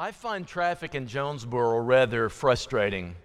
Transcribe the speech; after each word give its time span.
I 0.00 0.12
find 0.12 0.46
traffic 0.46 0.94
in 0.94 1.06
Jonesboro 1.06 1.80
rather 1.80 2.30
frustrating. 2.30 3.16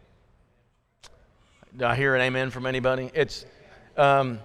Do 1.77 1.85
I 1.85 1.95
hear 1.95 2.15
an 2.15 2.21
amen 2.21 2.49
from 2.49 2.65
anybody? 2.65 3.09
It's, 3.13 3.45
um, 3.95 4.41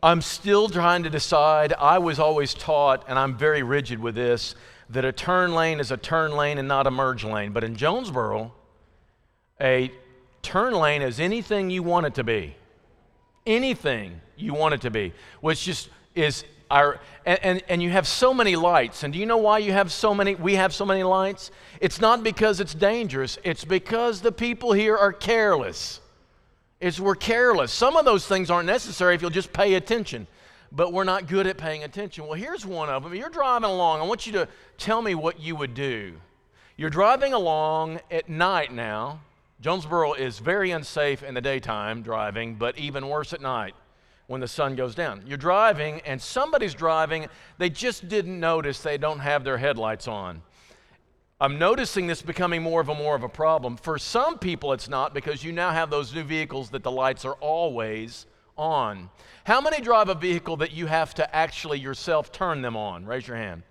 I'm 0.00 0.22
still 0.22 0.68
trying 0.68 1.02
to 1.02 1.10
decide. 1.10 1.72
I 1.72 1.98
was 1.98 2.20
always 2.20 2.54
taught, 2.54 3.06
and 3.08 3.18
I'm 3.18 3.36
very 3.36 3.64
rigid 3.64 3.98
with 3.98 4.14
this, 4.14 4.54
that 4.90 5.04
a 5.04 5.10
turn 5.10 5.52
lane 5.52 5.80
is 5.80 5.90
a 5.90 5.96
turn 5.96 6.30
lane 6.30 6.58
and 6.58 6.68
not 6.68 6.86
a 6.86 6.92
merge 6.92 7.24
lane. 7.24 7.50
But 7.50 7.64
in 7.64 7.74
Jonesboro, 7.74 8.52
a 9.60 9.90
turn 10.42 10.74
lane 10.74 11.02
is 11.02 11.18
anything 11.18 11.70
you 11.70 11.82
want 11.82 12.06
it 12.06 12.14
to 12.14 12.22
be. 12.22 12.54
Anything 13.44 14.20
you 14.36 14.54
want 14.54 14.74
it 14.74 14.82
to 14.82 14.92
be, 14.92 15.12
which 15.40 15.64
just 15.64 15.88
is 16.14 16.44
our, 16.70 17.00
and, 17.24 17.38
and, 17.42 17.62
and, 17.68 17.82
you 17.82 17.90
have 17.90 18.06
so 18.06 18.34
many 18.34 18.56
lights. 18.56 19.02
And 19.02 19.12
do 19.12 19.18
you 19.18 19.26
know 19.26 19.36
why 19.36 19.58
you 19.58 19.72
have 19.72 19.92
so 19.92 20.14
many? 20.14 20.34
We 20.34 20.54
have 20.54 20.74
so 20.74 20.84
many 20.84 21.02
lights? 21.02 21.50
It's 21.80 22.00
not 22.00 22.24
because 22.24 22.60
it's 22.60 22.74
dangerous, 22.74 23.38
it's 23.44 23.64
because 23.64 24.20
the 24.20 24.32
people 24.32 24.72
here 24.72 24.96
are 24.96 25.12
careless. 25.12 26.00
It's 26.80 27.00
we're 27.00 27.14
careless. 27.14 27.72
Some 27.72 27.96
of 27.96 28.04
those 28.04 28.26
things 28.26 28.50
aren't 28.50 28.66
necessary 28.66 29.14
if 29.14 29.22
you'll 29.22 29.30
just 29.30 29.52
pay 29.52 29.74
attention, 29.74 30.26
but 30.72 30.92
we're 30.92 31.04
not 31.04 31.26
good 31.26 31.46
at 31.46 31.56
paying 31.56 31.84
attention. 31.84 32.26
Well, 32.26 32.34
here's 32.34 32.66
one 32.66 32.88
of 32.88 33.04
them. 33.04 33.14
You're 33.14 33.30
driving 33.30 33.70
along. 33.70 34.00
I 34.00 34.04
want 34.04 34.26
you 34.26 34.32
to 34.32 34.48
tell 34.76 35.00
me 35.00 35.14
what 35.14 35.40
you 35.40 35.56
would 35.56 35.72
do. 35.72 36.14
You're 36.76 36.90
driving 36.90 37.32
along 37.32 38.00
at 38.10 38.28
night 38.28 38.72
now. 38.72 39.20
Jonesboro 39.62 40.12
is 40.14 40.38
very 40.38 40.72
unsafe 40.72 41.22
in 41.22 41.32
the 41.32 41.40
daytime 41.40 42.02
driving, 42.02 42.56
but 42.56 42.76
even 42.76 43.08
worse 43.08 43.32
at 43.32 43.40
night 43.40 43.74
when 44.26 44.40
the 44.40 44.48
sun 44.48 44.74
goes 44.74 44.94
down. 44.94 45.22
You're 45.26 45.36
driving 45.36 46.00
and 46.00 46.20
somebody's 46.20 46.74
driving, 46.74 47.26
they 47.58 47.70
just 47.70 48.08
didn't 48.08 48.38
notice 48.38 48.80
they 48.80 48.98
don't 48.98 49.20
have 49.20 49.44
their 49.44 49.58
headlights 49.58 50.08
on. 50.08 50.42
I'm 51.40 51.58
noticing 51.58 52.06
this 52.06 52.22
becoming 52.22 52.62
more 52.62 52.80
of 52.80 52.88
a 52.88 52.94
more 52.94 53.14
of 53.14 53.22
a 53.22 53.28
problem. 53.28 53.76
For 53.76 53.98
some 53.98 54.38
people 54.38 54.72
it's 54.72 54.88
not 54.88 55.14
because 55.14 55.44
you 55.44 55.52
now 55.52 55.70
have 55.70 55.90
those 55.90 56.14
new 56.14 56.24
vehicles 56.24 56.70
that 56.70 56.82
the 56.82 56.90
lights 56.90 57.24
are 57.24 57.34
always 57.34 58.26
on. 58.56 59.10
How 59.44 59.60
many 59.60 59.80
drive 59.80 60.08
a 60.08 60.14
vehicle 60.14 60.56
that 60.58 60.72
you 60.72 60.86
have 60.86 61.14
to 61.14 61.36
actually 61.36 61.78
yourself 61.78 62.32
turn 62.32 62.62
them 62.62 62.76
on? 62.76 63.04
Raise 63.04 63.28
your 63.28 63.36
hand. 63.36 63.62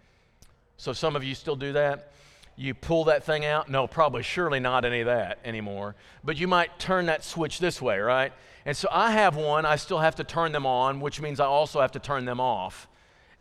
So 0.77 0.93
some 0.93 1.15
of 1.15 1.23
you 1.23 1.35
still 1.35 1.55
do 1.55 1.73
that? 1.73 2.11
You 2.55 2.73
pull 2.73 3.05
that 3.05 3.23
thing 3.23 3.45
out? 3.45 3.69
No, 3.69 3.87
probably 3.87 4.23
surely 4.23 4.59
not 4.59 4.85
any 4.85 5.01
of 5.01 5.07
that 5.07 5.39
anymore. 5.43 5.95
But 6.23 6.37
you 6.37 6.47
might 6.47 6.77
turn 6.79 7.07
that 7.07 7.23
switch 7.23 7.59
this 7.59 7.81
way, 7.81 7.99
right? 7.99 8.31
And 8.65 8.75
so 8.75 8.87
I 8.91 9.11
have 9.11 9.35
one, 9.35 9.65
I 9.65 9.75
still 9.75 9.99
have 9.99 10.15
to 10.15 10.23
turn 10.23 10.51
them 10.51 10.65
on, 10.65 10.99
which 10.99 11.21
means 11.21 11.39
I 11.39 11.45
also 11.45 11.81
have 11.81 11.91
to 11.91 11.99
turn 11.99 12.25
them 12.25 12.39
off. 12.39 12.87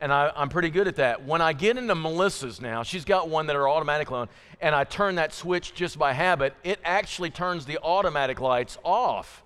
And 0.01 0.13
I, 0.13 0.31
am 0.37 0.51
pretty 0.51 0.69
good 0.69 0.87
at 0.87 0.97
that. 0.97 1.25
When 1.25 1.41
I 1.41 1.55
get 1.55 1.79
into 1.79 1.95
Melissa's 1.95 2.61
now, 2.61 2.83
she's 2.83 3.07
got 3.07 3.31
one 3.31 3.47
that 3.47 3.57
are 3.57 3.67
automatically 3.67 4.17
on, 4.17 4.29
and 4.61 4.75
I 4.75 4.85
turn 4.85 5.15
that 5.15 5.33
switch 5.33 5.73
just 5.75 5.99
by 5.99 6.13
habit, 6.13 6.55
it 6.63 6.79
actually 6.85 7.31
turns 7.31 7.65
the 7.65 7.79
automatic 7.83 8.39
lights 8.39 8.77
off. 8.85 9.43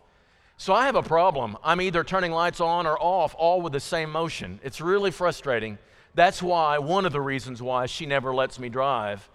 So 0.57 0.75
I 0.75 0.87
have 0.87 0.97
a 0.97 1.03
problem. 1.03 1.57
I'm 1.63 1.81
either 1.81 2.03
turning 2.03 2.33
lights 2.33 2.61
on 2.61 2.85
or 2.85 2.99
off, 2.99 3.37
all 3.39 3.63
with 3.63 3.73
the 3.73 3.79
same 3.79 4.11
motion. 4.11 4.59
It's 4.65 4.81
really 4.81 5.13
frustrating. 5.13 5.79
That's 6.15 6.43
why, 6.43 6.79
one 6.79 7.07
of 7.07 7.13
the 7.13 7.21
reasons 7.21 7.63
why 7.63 7.87
she 7.87 8.07
never 8.07 8.35
lets 8.35 8.59
me 8.59 8.69
drive 8.69 9.29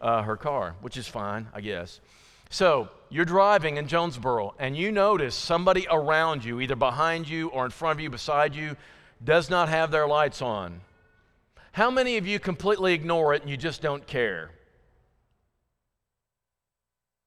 uh, 0.00 0.22
her 0.22 0.38
car, 0.38 0.76
which 0.80 0.96
is 0.96 1.06
fine, 1.06 1.48
I 1.52 1.60
guess. 1.60 2.00
So 2.48 2.88
you're 3.10 3.24
driving 3.24 3.76
in 3.76 3.88
Jonesboro 3.88 4.54
and 4.58 4.76
you 4.76 4.92
notice 4.92 5.34
somebody 5.34 5.86
around 5.90 6.44
you, 6.44 6.60
either 6.60 6.76
behind 6.76 7.28
you 7.28 7.48
or 7.48 7.64
in 7.64 7.70
front 7.70 7.98
of 7.98 8.02
you, 8.02 8.08
beside 8.08 8.54
you, 8.54 8.76
does 9.22 9.50
not 9.50 9.68
have 9.68 9.90
their 9.90 10.06
lights 10.06 10.40
on. 10.40 10.80
How 11.72 11.90
many 11.90 12.16
of 12.16 12.26
you 12.26 12.38
completely 12.38 12.94
ignore 12.94 13.34
it 13.34 13.42
and 13.42 13.50
you 13.50 13.56
just 13.56 13.82
don't 13.82 14.06
care? 14.06 14.50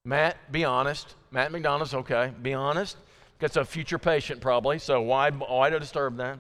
Matt, 0.06 0.52
be 0.52 0.66
honest. 0.66 1.16
Matt 1.32 1.52
McDonald's, 1.52 1.94
okay. 1.94 2.32
Be 2.42 2.54
honest. 2.54 2.98
That's 3.40 3.58
a 3.58 3.66
future 3.66 4.00
patient 4.00 4.40
probably, 4.40 4.80
so 4.80 5.02
why, 5.02 5.30
why 5.32 5.70
to 5.70 5.80
disturb 5.80 6.18
that? 6.18 6.40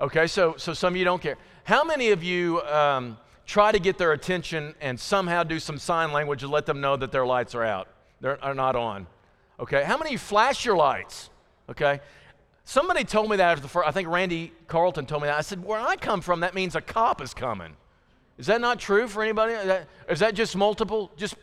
Okay, 0.00 0.28
so, 0.28 0.54
so 0.56 0.72
some 0.72 0.94
of 0.94 0.96
you 0.96 1.04
don't 1.04 1.20
care. 1.20 1.36
How 1.64 1.82
many 1.82 2.10
of 2.10 2.22
you 2.22 2.62
um, 2.62 3.18
try 3.46 3.72
to 3.72 3.80
get 3.80 3.98
their 3.98 4.12
attention 4.12 4.74
and 4.80 4.98
somehow 4.98 5.42
do 5.42 5.58
some 5.58 5.76
sign 5.76 6.12
language 6.12 6.40
to 6.40 6.48
let 6.48 6.66
them 6.66 6.80
know 6.80 6.96
that 6.96 7.10
their 7.10 7.26
lights 7.26 7.54
are 7.56 7.64
out? 7.64 7.88
They're 8.20 8.42
are 8.44 8.54
not 8.54 8.76
on. 8.76 9.06
Okay? 9.58 9.84
How 9.84 9.98
many 9.98 10.16
flash 10.16 10.64
your 10.64 10.76
lights? 10.76 11.30
Okay? 11.68 12.00
Somebody 12.64 13.04
told 13.04 13.30
me 13.30 13.36
that 13.36 13.50
after 13.50 13.62
the 13.62 13.68
first, 13.68 13.88
I 13.88 13.90
think 13.90 14.08
Randy 14.08 14.52
Carlton 14.68 15.06
told 15.06 15.22
me 15.22 15.28
that. 15.28 15.38
I 15.38 15.40
said, 15.40 15.64
where 15.64 15.80
I 15.80 15.96
come 15.96 16.20
from, 16.20 16.40
that 16.40 16.54
means 16.54 16.76
a 16.76 16.80
cop 16.80 17.20
is 17.20 17.34
coming. 17.34 17.74
Is 18.38 18.46
that 18.46 18.60
not 18.60 18.78
true 18.78 19.08
for 19.08 19.22
anybody? 19.22 19.54
Is 19.54 19.66
that, 19.66 19.88
is 20.08 20.18
that 20.20 20.34
just 20.34 20.56
multiple? 20.56 21.10
Just 21.16 21.34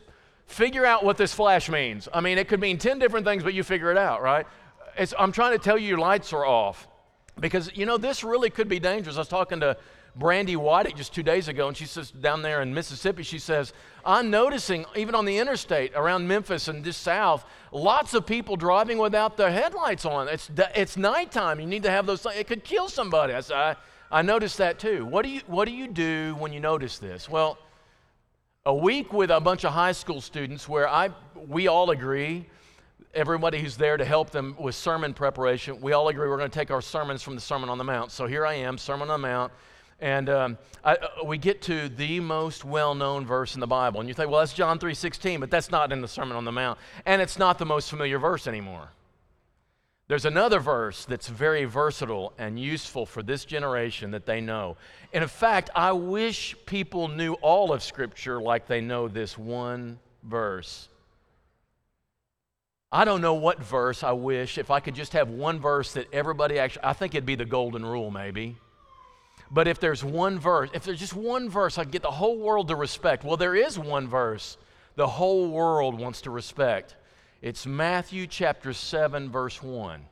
figure 0.46 0.84
out 0.84 1.04
what 1.04 1.16
this 1.16 1.34
flash 1.34 1.68
means. 1.68 2.08
I 2.12 2.20
mean, 2.20 2.38
it 2.38 2.48
could 2.48 2.60
mean 2.60 2.78
10 2.78 2.98
different 2.98 3.26
things, 3.26 3.42
but 3.42 3.54
you 3.54 3.62
figure 3.62 3.90
it 3.90 3.98
out, 3.98 4.22
right? 4.22 4.46
It's, 4.96 5.14
I'm 5.18 5.30
trying 5.30 5.52
to 5.52 5.62
tell 5.62 5.78
you 5.78 5.88
your 5.88 5.98
lights 5.98 6.32
are 6.32 6.44
off. 6.44 6.88
Because, 7.38 7.70
you 7.76 7.86
know, 7.86 7.98
this 7.98 8.24
really 8.24 8.50
could 8.50 8.68
be 8.68 8.80
dangerous. 8.80 9.16
I 9.16 9.20
was 9.20 9.28
talking 9.28 9.60
to 9.60 9.76
Brandy 10.18 10.56
White 10.56 10.96
just 10.96 11.14
two 11.14 11.22
days 11.22 11.46
ago, 11.46 11.68
and 11.68 11.76
she 11.76 11.84
says 11.86 12.10
down 12.10 12.42
there 12.42 12.60
in 12.60 12.74
Mississippi, 12.74 13.22
she 13.22 13.38
says, 13.38 13.72
I'm 14.04 14.30
noticing 14.30 14.84
even 14.96 15.14
on 15.14 15.24
the 15.24 15.38
interstate 15.38 15.92
around 15.94 16.26
Memphis 16.26 16.66
and 16.66 16.84
just 16.84 17.02
south, 17.02 17.44
lots 17.70 18.14
of 18.14 18.26
people 18.26 18.56
driving 18.56 18.98
without 18.98 19.36
their 19.36 19.50
headlights 19.50 20.04
on. 20.04 20.26
It's, 20.28 20.50
it's 20.74 20.96
nighttime. 20.96 21.60
You 21.60 21.66
need 21.66 21.84
to 21.84 21.90
have 21.90 22.06
those. 22.06 22.26
It 22.26 22.48
could 22.48 22.64
kill 22.64 22.88
somebody. 22.88 23.32
I, 23.32 23.40
said, 23.40 23.56
I, 23.56 23.76
I 24.10 24.22
noticed 24.22 24.58
that 24.58 24.78
too. 24.80 25.06
What 25.06 25.22
do, 25.22 25.28
you, 25.28 25.40
what 25.46 25.66
do 25.66 25.72
you 25.72 25.86
do 25.86 26.34
when 26.38 26.52
you 26.52 26.60
notice 26.60 26.98
this? 26.98 27.28
Well, 27.28 27.58
a 28.66 28.74
week 28.74 29.12
with 29.12 29.30
a 29.30 29.40
bunch 29.40 29.64
of 29.64 29.72
high 29.72 29.92
school 29.92 30.20
students 30.20 30.68
where 30.68 30.88
I, 30.88 31.10
we 31.46 31.68
all 31.68 31.90
agree 31.90 32.46
everybody 33.14 33.60
who's 33.60 33.76
there 33.76 33.96
to 33.96 34.04
help 34.04 34.30
them 34.30 34.54
with 34.58 34.74
sermon 34.74 35.14
preparation, 35.14 35.80
we 35.80 35.92
all 35.92 36.08
agree 36.08 36.28
we're 36.28 36.36
going 36.36 36.50
to 36.50 36.58
take 36.58 36.70
our 36.70 36.82
sermons 36.82 37.22
from 37.22 37.34
the 37.34 37.40
Sermon 37.40 37.68
on 37.68 37.78
the 37.78 37.84
Mount. 37.84 38.10
So 38.10 38.26
here 38.26 38.46
I 38.46 38.54
am, 38.54 38.78
Sermon 38.78 39.10
on 39.10 39.20
the 39.20 39.26
Mount. 39.26 39.52
And 40.00 40.28
um, 40.28 40.58
I, 40.84 40.94
uh, 40.94 41.24
we 41.24 41.38
get 41.38 41.60
to 41.62 41.88
the 41.88 42.20
most 42.20 42.64
well-known 42.64 43.26
verse 43.26 43.54
in 43.54 43.60
the 43.60 43.66
Bible, 43.66 44.00
and 44.00 44.08
you 44.08 44.14
think, 44.14 44.30
well, 44.30 44.40
that's 44.40 44.52
John 44.52 44.78
3:16, 44.78 45.40
but 45.40 45.50
that's 45.50 45.70
not 45.70 45.92
in 45.92 46.00
the 46.00 46.08
Sermon 46.08 46.36
on 46.36 46.44
the 46.44 46.52
Mount, 46.52 46.78
and 47.04 47.20
it's 47.20 47.38
not 47.38 47.58
the 47.58 47.66
most 47.66 47.90
familiar 47.90 48.18
verse 48.18 48.46
anymore. 48.46 48.90
There's 50.06 50.24
another 50.24 50.58
verse 50.58 51.04
that's 51.04 51.28
very 51.28 51.66
versatile 51.66 52.32
and 52.38 52.58
useful 52.58 53.04
for 53.04 53.22
this 53.22 53.44
generation 53.44 54.12
that 54.12 54.24
they 54.24 54.40
know. 54.40 54.78
And 55.12 55.22
in 55.22 55.28
fact, 55.28 55.68
I 55.74 55.92
wish 55.92 56.56
people 56.64 57.08
knew 57.08 57.34
all 57.34 57.74
of 57.74 57.82
Scripture 57.82 58.40
like 58.40 58.66
they 58.66 58.80
know 58.80 59.08
this 59.08 59.36
one 59.36 59.98
verse. 60.22 60.88
I 62.90 63.04
don't 63.04 63.20
know 63.20 63.34
what 63.34 63.62
verse 63.62 64.02
I 64.02 64.12
wish, 64.12 64.56
if 64.56 64.70
I 64.70 64.80
could 64.80 64.94
just 64.94 65.12
have 65.12 65.28
one 65.28 65.60
verse 65.60 65.92
that 65.92 66.06
everybody 66.10 66.58
actually, 66.58 66.84
I 66.84 66.94
think 66.94 67.14
it'd 67.14 67.26
be 67.26 67.34
the 67.34 67.44
golden 67.44 67.84
rule 67.84 68.10
maybe. 68.10 68.56
But 69.50 69.66
if 69.66 69.80
there's 69.80 70.04
one 70.04 70.38
verse, 70.38 70.70
if 70.74 70.84
there's 70.84 71.00
just 71.00 71.14
one 71.14 71.48
verse, 71.48 71.78
I 71.78 71.82
can 71.82 71.90
get 71.90 72.02
the 72.02 72.10
whole 72.10 72.38
world 72.38 72.68
to 72.68 72.76
respect. 72.76 73.24
Well, 73.24 73.36
there 73.36 73.54
is 73.54 73.78
one 73.78 74.06
verse 74.06 74.58
the 74.96 75.06
whole 75.06 75.48
world 75.48 75.98
wants 75.98 76.22
to 76.22 76.30
respect. 76.30 76.96
It's 77.40 77.66
Matthew 77.66 78.26
chapter 78.26 78.72
7, 78.72 79.30
verse 79.30 79.62
1. 79.62 80.04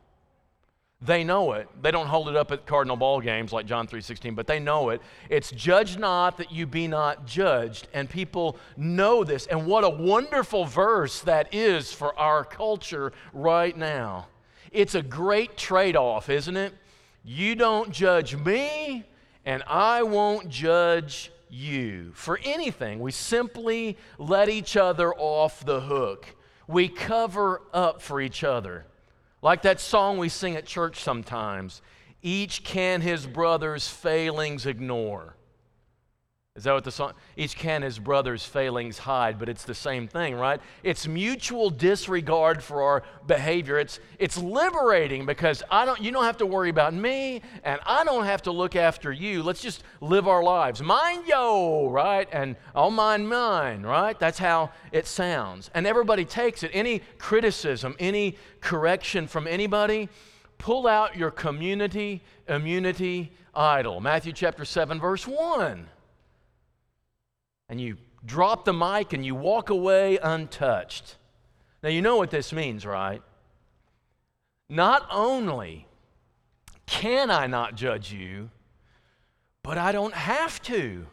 They 1.02 1.24
know 1.24 1.52
it. 1.52 1.68
They 1.82 1.90
don't 1.90 2.06
hold 2.06 2.28
it 2.28 2.36
up 2.36 2.52
at 2.52 2.64
Cardinal 2.64 2.96
ball 2.96 3.20
games 3.20 3.52
like 3.52 3.66
John 3.66 3.86
3:16, 3.86 4.34
but 4.34 4.46
they 4.46 4.58
know 4.58 4.88
it. 4.88 5.02
It's 5.28 5.50
judge 5.50 5.98
not 5.98 6.38
that 6.38 6.50
you 6.50 6.66
be 6.66 6.88
not 6.88 7.26
judged, 7.26 7.88
and 7.92 8.08
people 8.08 8.56
know 8.78 9.22
this. 9.22 9.46
And 9.46 9.66
what 9.66 9.84
a 9.84 9.90
wonderful 9.90 10.64
verse 10.64 11.20
that 11.22 11.52
is 11.52 11.92
for 11.92 12.18
our 12.18 12.44
culture 12.44 13.12
right 13.34 13.76
now. 13.76 14.28
It's 14.72 14.94
a 14.94 15.02
great 15.02 15.58
trade-off, 15.58 16.30
isn't 16.30 16.56
it? 16.56 16.72
You 17.24 17.56
don't 17.56 17.90
judge 17.90 18.34
me, 18.34 19.04
and 19.46 19.62
I 19.66 20.02
won't 20.02 20.50
judge 20.50 21.30
you 21.48 22.10
for 22.14 22.38
anything. 22.44 22.98
We 22.98 23.12
simply 23.12 23.96
let 24.18 24.48
each 24.48 24.76
other 24.76 25.14
off 25.14 25.64
the 25.64 25.80
hook. 25.80 26.34
We 26.66 26.88
cover 26.88 27.62
up 27.72 28.02
for 28.02 28.20
each 28.20 28.42
other. 28.42 28.86
Like 29.40 29.62
that 29.62 29.80
song 29.80 30.18
we 30.18 30.28
sing 30.28 30.56
at 30.56 30.66
church 30.66 31.00
sometimes 31.00 31.80
each 32.22 32.64
can 32.64 33.02
his 33.02 33.24
brother's 33.24 33.88
failings 33.88 34.66
ignore. 34.66 35.35
Is 36.56 36.64
that 36.64 36.72
what 36.72 36.84
the 36.84 36.90
song? 36.90 37.12
Each 37.36 37.54
can 37.54 37.82
his 37.82 37.98
brother's 37.98 38.42
failings 38.46 38.96
hide, 38.96 39.38
but 39.38 39.50
it's 39.50 39.64
the 39.64 39.74
same 39.74 40.08
thing, 40.08 40.34
right? 40.34 40.58
It's 40.82 41.06
mutual 41.06 41.68
disregard 41.68 42.62
for 42.62 42.82
our 42.82 43.02
behavior. 43.26 43.78
It's 43.78 44.00
it's 44.18 44.38
liberating 44.38 45.26
because 45.26 45.62
I 45.70 45.84
don't 45.84 46.00
you 46.00 46.10
don't 46.12 46.24
have 46.24 46.38
to 46.38 46.46
worry 46.46 46.70
about 46.70 46.94
me 46.94 47.42
and 47.62 47.78
I 47.84 48.04
don't 48.04 48.24
have 48.24 48.40
to 48.42 48.52
look 48.52 48.74
after 48.74 49.12
you. 49.12 49.42
Let's 49.42 49.60
just 49.60 49.84
live 50.00 50.26
our 50.26 50.42
lives. 50.42 50.82
Mind 50.82 51.26
yo, 51.26 51.90
right? 51.90 52.26
And 52.32 52.56
I'll 52.74 52.90
mind 52.90 53.28
mine, 53.28 53.82
right? 53.82 54.18
That's 54.18 54.38
how 54.38 54.70
it 54.92 55.06
sounds. 55.06 55.70
And 55.74 55.86
everybody 55.86 56.24
takes 56.24 56.62
it. 56.62 56.70
Any 56.72 57.02
criticism, 57.18 57.94
any 57.98 58.38
correction 58.62 59.26
from 59.26 59.46
anybody, 59.46 60.08
pull 60.56 60.86
out 60.86 61.18
your 61.18 61.30
community 61.30 62.22
immunity 62.48 63.32
idol. 63.54 64.00
Matthew 64.00 64.32
chapter 64.32 64.64
7 64.64 64.98
verse 64.98 65.26
1 65.26 65.88
and 67.68 67.80
you 67.80 67.96
drop 68.24 68.64
the 68.64 68.72
mic 68.72 69.12
and 69.12 69.24
you 69.24 69.34
walk 69.34 69.70
away 69.70 70.18
untouched. 70.22 71.16
Now, 71.82 71.88
you 71.88 72.02
know 72.02 72.16
what 72.16 72.30
this 72.30 72.52
means, 72.52 72.84
right? 72.84 73.22
Not 74.68 75.06
only 75.10 75.86
can 76.86 77.30
I 77.30 77.46
not 77.46 77.74
judge 77.74 78.12
you, 78.12 78.50
but 79.62 79.78
I 79.78 79.92
don't 79.92 80.14
have 80.14 80.62
to. 80.62 81.06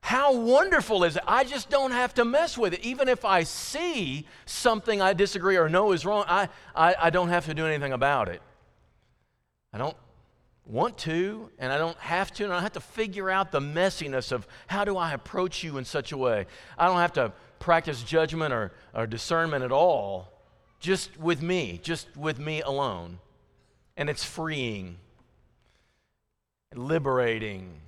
How 0.00 0.36
wonderful 0.36 1.02
is 1.04 1.16
it? 1.16 1.22
I 1.26 1.44
just 1.44 1.70
don't 1.70 1.92
have 1.92 2.12
to 2.14 2.24
mess 2.24 2.58
with 2.58 2.74
it. 2.74 2.80
Even 2.80 3.08
if 3.08 3.24
I 3.24 3.42
see 3.44 4.26
something 4.44 5.00
I 5.00 5.14
disagree 5.14 5.56
or 5.56 5.68
know 5.68 5.92
is 5.92 6.04
wrong, 6.04 6.24
I, 6.28 6.48
I, 6.74 6.94
I 7.04 7.10
don't 7.10 7.30
have 7.30 7.46
to 7.46 7.54
do 7.54 7.66
anything 7.66 7.92
about 7.92 8.28
it. 8.28 8.42
I 9.72 9.78
don't 9.78 9.96
want 10.66 10.96
to, 10.98 11.50
and 11.58 11.72
I 11.72 11.78
don't 11.78 11.98
have 11.98 12.32
to, 12.34 12.44
and 12.44 12.52
I 12.52 12.56
don't 12.56 12.62
have 12.62 12.72
to 12.72 12.80
figure 12.80 13.30
out 13.30 13.52
the 13.52 13.60
messiness 13.60 14.32
of 14.32 14.46
how 14.66 14.84
do 14.84 14.96
I 14.96 15.12
approach 15.12 15.62
you 15.62 15.76
in 15.76 15.84
such 15.84 16.12
a 16.12 16.16
way. 16.16 16.46
I 16.78 16.86
don't 16.86 16.96
have 16.96 17.12
to 17.14 17.32
practice 17.58 18.02
judgment 18.02 18.52
or, 18.52 18.72
or 18.94 19.06
discernment 19.06 19.64
at 19.64 19.72
all, 19.72 20.32
just 20.80 21.18
with 21.18 21.42
me, 21.42 21.80
just 21.82 22.16
with 22.16 22.38
me 22.38 22.62
alone. 22.62 23.18
And 23.96 24.08
it's 24.08 24.24
freeing, 24.24 24.96
liberating, 26.74 27.80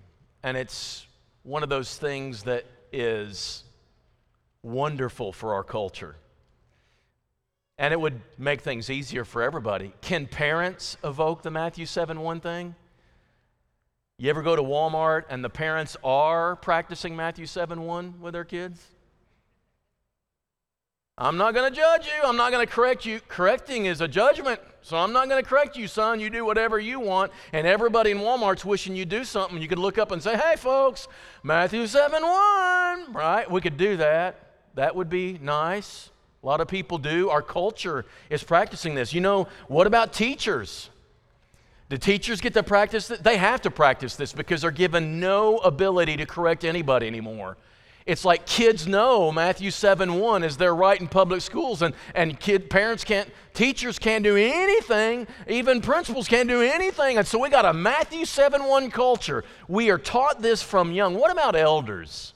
and 0.43 0.57
it's 0.57 1.07
one 1.43 1.63
of 1.63 1.69
those 1.69 1.97
things 1.97 2.45
that 2.45 2.65
is 2.93 3.65
wonderful 4.63 5.33
for 5.33 5.55
our 5.55 5.65
culture. 5.65 6.17
And 7.79 7.93
it 7.93 8.01
would 8.01 8.21
make 8.39 8.63
things 8.63 8.89
easier 8.89 9.25
for 9.25 9.43
everybody. 9.43 9.93
Can 10.01 10.27
parents 10.27 10.97
evoke 11.05 11.43
the 11.43 11.51
Matthew 11.51 11.87
7 11.87 12.21
1 12.21 12.41
thing? 12.41 12.75
You 14.19 14.31
ever 14.31 14.43
go 14.43 14.57
to 14.57 14.63
Walmart 14.63 15.25
and 15.29 15.45
the 15.45 15.51
parents 15.51 15.95
are 16.03 16.57
practicing 16.57 17.15
Matthew 17.15 17.45
7 17.45 17.83
1 17.83 18.21
with 18.21 18.33
their 18.33 18.45
kids? 18.45 18.83
I'm 21.19 21.39
not 21.39 21.55
going 21.55 21.71
to 21.71 21.75
judge 21.75 22.07
you. 22.07 22.29
I'm 22.29 22.37
not 22.37 22.53
going 22.53 22.67
to 22.67 22.71
correct 22.71 23.07
you. 23.07 23.21
Correcting 23.29 23.87
is 23.87 24.03
a 24.03 24.09
judgment. 24.09 24.61
So 24.83 24.99
I'm 24.99 25.13
not 25.13 25.29
going 25.29 25.43
to 25.43 25.49
correct 25.49 25.77
you, 25.77 25.89
son. 25.89 26.21
You 26.21 26.29
do 26.29 26.45
whatever 26.45 26.79
you 26.79 27.01
want. 27.01 27.33
And 27.55 27.67
everybody 27.67 28.11
in 28.11 28.19
Walmart's 28.19 28.67
wishing 28.67 28.95
you 28.95 29.07
do 29.07 29.25
something. 29.25 29.61
You 29.61 29.67
could 29.67 29.79
look 29.79 29.97
up 29.97 30.13
and 30.13 30.23
say, 30.23 30.37
hey, 30.37 30.57
folks, 30.57 31.09
Matthew 31.43 31.87
7 31.87 32.23
1. 32.23 33.13
Right? 33.13 33.51
We 33.51 33.63
could 33.63 33.79
do 33.79 33.97
that. 33.97 34.41
That 34.75 34.95
would 34.95 35.09
be 35.09 35.39
nice. 35.43 36.11
A 36.47 36.49
lot 36.49 36.61
of 36.61 36.69
people 36.69 36.99
do. 36.99 37.29
Our 37.29 37.43
culture 37.43 38.05
is 38.31 38.45
practicing 38.45 38.95
this. 38.95 39.13
You 39.13 39.21
know, 39.21 39.49
what 39.67 39.89
about 39.89 40.13
teachers? 40.13 40.91
Do 41.89 41.97
teachers 41.97 42.41
get 42.41 42.55
to 42.55 42.63
practice? 42.63 43.09
They 43.09 43.37
have 43.37 43.63
to 43.63 43.71
practice 43.73 44.15
this 44.15 44.33
because 44.33 44.61
they're 44.63 44.71
given 44.71 45.19
no 45.19 45.59
ability 45.59 46.19
to 46.19 46.25
correct 46.25 46.65
anybody 46.65 47.09
anymore. 47.09 47.57
It's 48.07 48.25
like 48.25 48.47
kids 48.47 48.87
know 48.87 49.33
Matthew 49.33 49.73
7 49.73 50.21
1 50.21 50.45
is 50.45 50.57
their 50.57 50.73
right 50.73 51.01
in 51.01 51.09
public 51.09 51.41
schools, 51.41 51.83
and, 51.83 51.97
and 52.15 52.39
kid 52.39 52.71
parents 52.71 53.03
can't, 53.03 53.29
teachers 53.53 53.99
can't 53.99 54.23
do 54.23 54.37
anything, 54.37 55.27
even 55.49 55.81
principals 55.81 56.29
can't 56.29 56.49
do 56.49 56.63
anything. 56.63 57.19
And 57.19 57.27
so 57.27 57.41
we 57.41 57.51
got 57.51 57.65
a 57.65 57.73
Matthew 57.73 58.25
7 58.25 58.63
1 58.63 58.91
culture. 58.93 59.43
We 59.67 59.91
are 59.91 59.99
taught 59.99 60.43
this 60.43 60.63
from 60.63 60.93
young. 60.93 61.17
What 61.17 61.33
about 61.33 61.57
elders? 61.57 62.35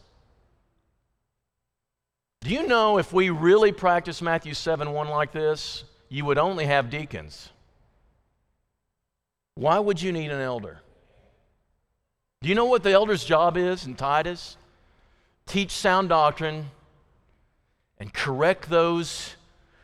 Do 2.42 2.54
you 2.54 2.66
know 2.66 2.98
if 2.98 3.12
we 3.12 3.28
really 3.28 3.70
practice 3.70 4.22
Matthew 4.22 4.54
7 4.54 4.92
1 4.92 5.08
like 5.08 5.32
this, 5.32 5.84
you 6.08 6.24
would 6.24 6.38
only 6.38 6.66
have 6.66 6.88
deacons? 6.88 7.50
Why 9.54 9.78
would 9.78 10.00
you 10.00 10.10
need 10.10 10.30
an 10.30 10.40
elder? 10.40 10.80
Do 12.40 12.48
you 12.48 12.54
know 12.54 12.64
what 12.64 12.82
the 12.82 12.92
elder's 12.92 13.24
job 13.24 13.58
is 13.58 13.84
in 13.84 13.94
Titus? 13.94 14.56
Teach 15.44 15.72
sound 15.72 16.08
doctrine 16.08 16.70
and 17.98 18.10
correct 18.14 18.70
those 18.70 19.36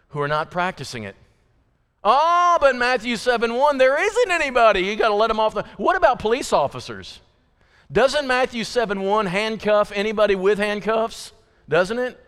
who 0.09 0.20
are 0.23 0.29
not 0.29 0.50
practicing 0.50 1.02
it. 1.02 1.14
Oh, 2.02 2.56
but 2.59 2.75
Matthew 2.75 3.17
7 3.17 3.52
1, 3.52 3.76
there 3.76 4.02
isn't 4.02 4.31
anybody. 4.31 4.81
You 4.81 4.97
got 4.97 5.09
to 5.09 5.14
let 5.14 5.26
them 5.26 5.41
off 5.41 5.52
the. 5.52 5.64
What 5.76 5.97
about 5.97 6.20
police 6.20 6.55
officers? 6.55 7.20
Doesn't 7.93 8.26
Matthew 8.26 8.64
7 8.64 9.02
1 9.02 9.26
handcuff 9.26 9.93
anybody 9.94 10.35
with 10.35 10.56
handcuffs? 10.56 11.32
Doesn't 11.69 11.99
it? 11.99 12.19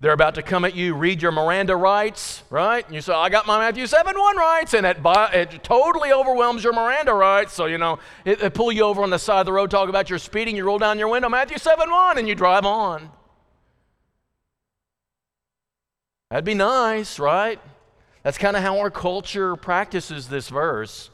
They're 0.00 0.12
about 0.12 0.34
to 0.34 0.42
come 0.42 0.64
at 0.64 0.74
you, 0.74 0.94
read 0.94 1.22
your 1.22 1.32
Miranda 1.32 1.76
rights, 1.76 2.42
right? 2.50 2.84
And 2.84 2.94
you 2.94 3.00
say, 3.00 3.14
I 3.14 3.28
got 3.28 3.46
my 3.46 3.58
Matthew 3.58 3.86
7 3.86 4.18
1 4.18 4.36
rights, 4.36 4.74
and 4.74 4.84
it, 4.84 4.98
it 5.32 5.64
totally 5.64 6.12
overwhelms 6.12 6.62
your 6.62 6.72
Miranda 6.72 7.14
rights. 7.14 7.54
So, 7.54 7.66
you 7.66 7.78
know, 7.78 7.98
it, 8.24 8.42
it 8.42 8.54
pull 8.54 8.70
you 8.72 8.82
over 8.82 9.02
on 9.02 9.10
the 9.10 9.18
side 9.18 9.40
of 9.40 9.46
the 9.46 9.52
road, 9.52 9.70
talk 9.70 9.88
about 9.88 10.10
your 10.10 10.18
speeding, 10.18 10.56
you 10.56 10.64
roll 10.64 10.78
down 10.78 10.98
your 10.98 11.08
window, 11.08 11.28
Matthew 11.28 11.58
7 11.58 11.90
1, 11.90 12.18
and 12.18 12.28
you 12.28 12.34
drive 12.34 12.66
on. 12.66 13.10
That'd 16.30 16.44
be 16.44 16.54
nice, 16.54 17.18
right? 17.18 17.60
That's 18.24 18.38
kind 18.38 18.56
of 18.56 18.62
how 18.62 18.78
our 18.80 18.90
culture 18.90 19.54
practices 19.54 20.28
this 20.28 20.48
verse. 20.48 21.10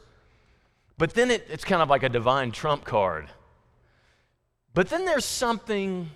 But 0.97 1.13
then 1.13 1.29
it, 1.29 1.45
it's 1.49 1.63
kind 1.63 1.81
of 1.81 1.89
like 1.89 2.03
a 2.03 2.09
divine 2.09 2.51
trump 2.51 2.85
card. 2.85 3.27
But 4.73 4.89
then 4.89 5.05
there's 5.05 5.25
something 5.25 6.09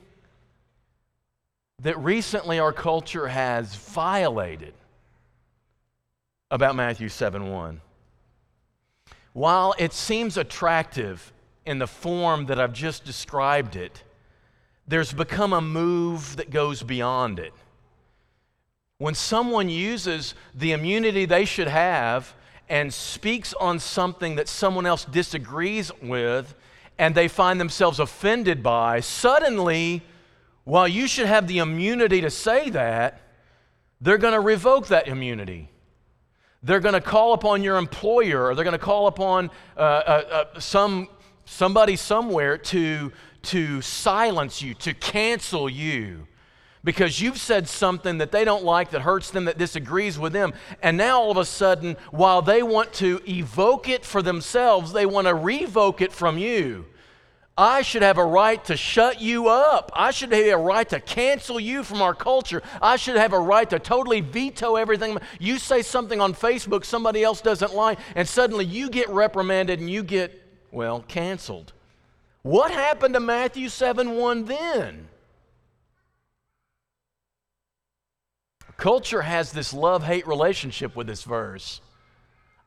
that 1.82 1.98
recently 2.00 2.60
our 2.60 2.74
culture 2.74 3.28
has 3.28 3.76
violated 3.76 4.74
about 6.50 6.76
Matthew 6.76 7.10
7 7.10 7.52
1. 7.52 7.82
While 9.34 9.76
it 9.78 9.92
seems 9.92 10.38
attractive 10.38 11.34
in 11.66 11.80
the 11.80 11.88
form 11.88 12.46
that 12.46 12.60
I've 12.60 12.74
just 12.74 13.04
described 13.04 13.76
it, 13.76 14.04
there's 14.88 15.12
become 15.12 15.52
a 15.52 15.62
move 15.62 16.38
that 16.38 16.52
goes 16.52 16.84
beyond 16.84 17.40
it. 17.40 17.54
When 18.98 19.14
someone 19.14 19.68
uses 19.68 20.36
the 20.54 20.72
immunity 20.72 21.26
they 21.26 21.44
should 21.44 21.68
have 21.68 22.34
and 22.70 22.94
speaks 22.94 23.54
on 23.56 23.80
something 23.80 24.36
that 24.36 24.48
someone 24.48 24.86
else 24.86 25.04
disagrees 25.04 25.92
with 26.02 26.56
and 26.98 27.14
they 27.14 27.28
find 27.28 27.60
themselves 27.60 28.00
offended 28.00 28.64
by, 28.64 29.02
suddenly 29.02 30.02
while 30.66 30.88
you 30.88 31.08
should 31.08 31.28
have 31.28 31.48
the 31.48 31.60
immunity 31.60 32.22
to 32.22 32.30
say 32.30 32.70
that, 32.72 33.22
they're 34.02 34.18
going 34.18 34.34
to 34.34 34.40
revoke 34.40 34.88
that 34.88 35.08
immunity. 35.08 35.70
They're 36.62 36.80
going 36.80 36.94
to 36.94 37.02
call 37.02 37.34
upon 37.34 37.64
your 37.64 37.78
employer 37.78 38.48
or 38.48 38.56
they're 38.56 38.66
going 38.66 38.78
to 38.78 38.84
call 38.84 39.08
upon 39.08 39.52
uh, 39.78 39.80
uh, 39.80 40.46
uh, 40.56 40.60
some, 40.60 41.08
somebody 41.46 41.96
somewhere 41.96 42.58
to, 42.58 43.12
to 43.44 43.82
silence 43.82 44.62
you, 44.62 44.74
to 44.76 44.94
cancel 44.96 45.70
you 45.70 46.28
because 46.84 47.20
you've 47.20 47.40
said 47.40 47.68
something 47.68 48.20
that 48.20 48.32
they 48.32 48.46
don't 48.46 48.64
like, 48.64 48.92
that 48.92 49.02
hurts 49.02 49.32
them, 49.32 49.46
that 49.46 49.58
disagrees 49.58 50.20
with 50.20 50.34
them. 50.34 50.54
And 50.84 50.98
now 50.98 51.20
all 51.20 51.32
of 51.32 51.38
a 51.38 51.46
sudden, 51.46 51.98
while 52.12 52.44
they 52.44 52.62
want 52.62 52.94
to 52.94 53.22
evoke 53.28 53.90
it 53.90 54.06
for 54.06 54.22
themselves, 54.22 54.94
they 54.94 55.06
want 55.06 55.28
to 55.28 55.34
revoke 55.34 56.02
it 56.02 56.12
from 56.12 56.38
you. 56.38 56.86
I 57.58 57.84
should 57.84 58.02
have 58.02 58.18
a 58.18 58.26
right 58.26 58.64
to 58.66 58.76
shut 58.76 59.22
you 59.22 59.48
up. 59.48 59.90
I 59.96 60.12
should 60.12 60.34
have 60.34 60.46
a 60.46 60.58
right 60.58 60.88
to 60.90 61.00
cancel 61.00 61.58
you 61.58 61.84
from 61.84 62.02
our 62.02 62.14
culture. 62.14 62.62
I 62.82 62.98
should 62.98 63.16
have 63.16 63.32
a 63.32 63.40
right 63.40 63.70
to 63.70 63.80
totally 63.80 64.20
veto 64.20 64.76
everything. 64.76 65.18
You 65.40 65.58
say 65.58 65.82
something 65.82 66.20
on 66.20 66.34
Facebook 66.34 66.84
somebody 66.84 67.24
else 67.24 67.40
doesn't 67.40 67.74
like, 67.74 67.98
and 68.16 68.28
suddenly 68.28 68.66
you 68.66 68.90
get 68.90 69.10
reprimanded 69.10 69.80
and 69.80 69.90
you 69.90 70.04
get, 70.04 70.42
well, 70.72 71.06
canceled. 71.08 71.72
What 72.42 72.72
happened 72.72 73.14
to 73.14 73.22
Matthew 73.22 73.70
7 73.70 74.12
1 74.12 74.46
then? 74.46 75.08
Culture 78.76 79.22
has 79.22 79.54
this 79.54 79.74
love 79.74 80.04
hate 80.04 80.28
relationship 80.28 80.94
with 80.96 81.08
this 81.08 81.24
verse. 81.24 81.80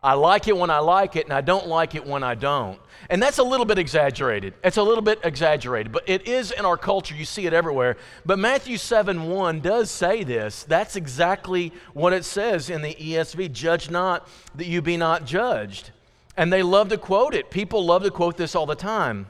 I 0.03 0.15
like 0.15 0.47
it 0.47 0.57
when 0.57 0.71
I 0.71 0.79
like 0.79 1.17
it, 1.17 1.25
and 1.25 1.33
I 1.33 1.41
don't 1.41 1.67
like 1.67 1.97
it 1.97 2.07
when 2.07 2.23
I 2.23 2.37
don't. 2.37 2.79
And 3.11 3.21
that's 3.21 3.39
a 3.39 3.43
little 3.43 3.67
bit 3.67 3.79
exaggerated. 3.79 4.55
It's 4.63 4.77
a 4.77 4.83
little 4.83 5.03
bit 5.03 5.19
exaggerated, 5.25 5.91
but 5.91 6.09
it 6.09 6.29
is 6.29 6.53
in 6.53 6.65
our 6.65 6.77
culture. 6.77 7.17
You 7.17 7.25
see 7.25 7.47
it 7.47 7.53
everywhere. 7.53 7.97
But 8.25 8.39
Matthew 8.39 8.77
7 8.77 9.29
1 9.29 9.61
does 9.61 9.91
say 9.91 10.23
this. 10.23 10.63
That's 10.65 10.95
exactly 10.95 11.73
what 11.95 12.13
it 12.13 12.25
says 12.25 12.71
in 12.71 12.83
the 12.83 12.95
ESV 12.95 13.53
Judge 13.53 13.91
not 13.91 14.29
that 14.55 14.67
you 14.67 14.83
be 14.83 14.97
not 14.97 15.25
judged. 15.25 15.91
And 16.37 16.53
they 16.53 16.63
love 16.63 16.91
to 16.91 16.99
quote 16.99 17.35
it. 17.35 17.51
People 17.51 17.85
love 17.85 18.05
to 18.05 18.11
quote 18.13 18.37
this 18.37 18.55
all 18.55 18.67
the 18.67 18.77
time. 18.77 19.27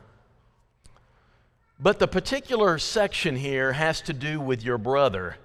But 1.80 1.98
the 1.98 2.08
particular 2.08 2.78
section 2.78 3.37
here 3.37 3.72
has 3.72 4.02
to 4.02 4.12
do 4.12 4.38
with 4.38 4.62
your 4.62 4.76
brother. 4.76 5.37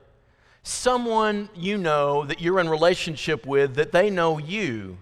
Someone 0.63 1.49
you 1.55 1.77
know 1.77 2.25
that 2.25 2.41
you're 2.41 2.59
in 2.59 2.67
relationship 2.67 3.45
with, 3.45 3.75
that 3.75 3.93
they 3.93 4.09
know 4.09 4.37
you 4.37 4.97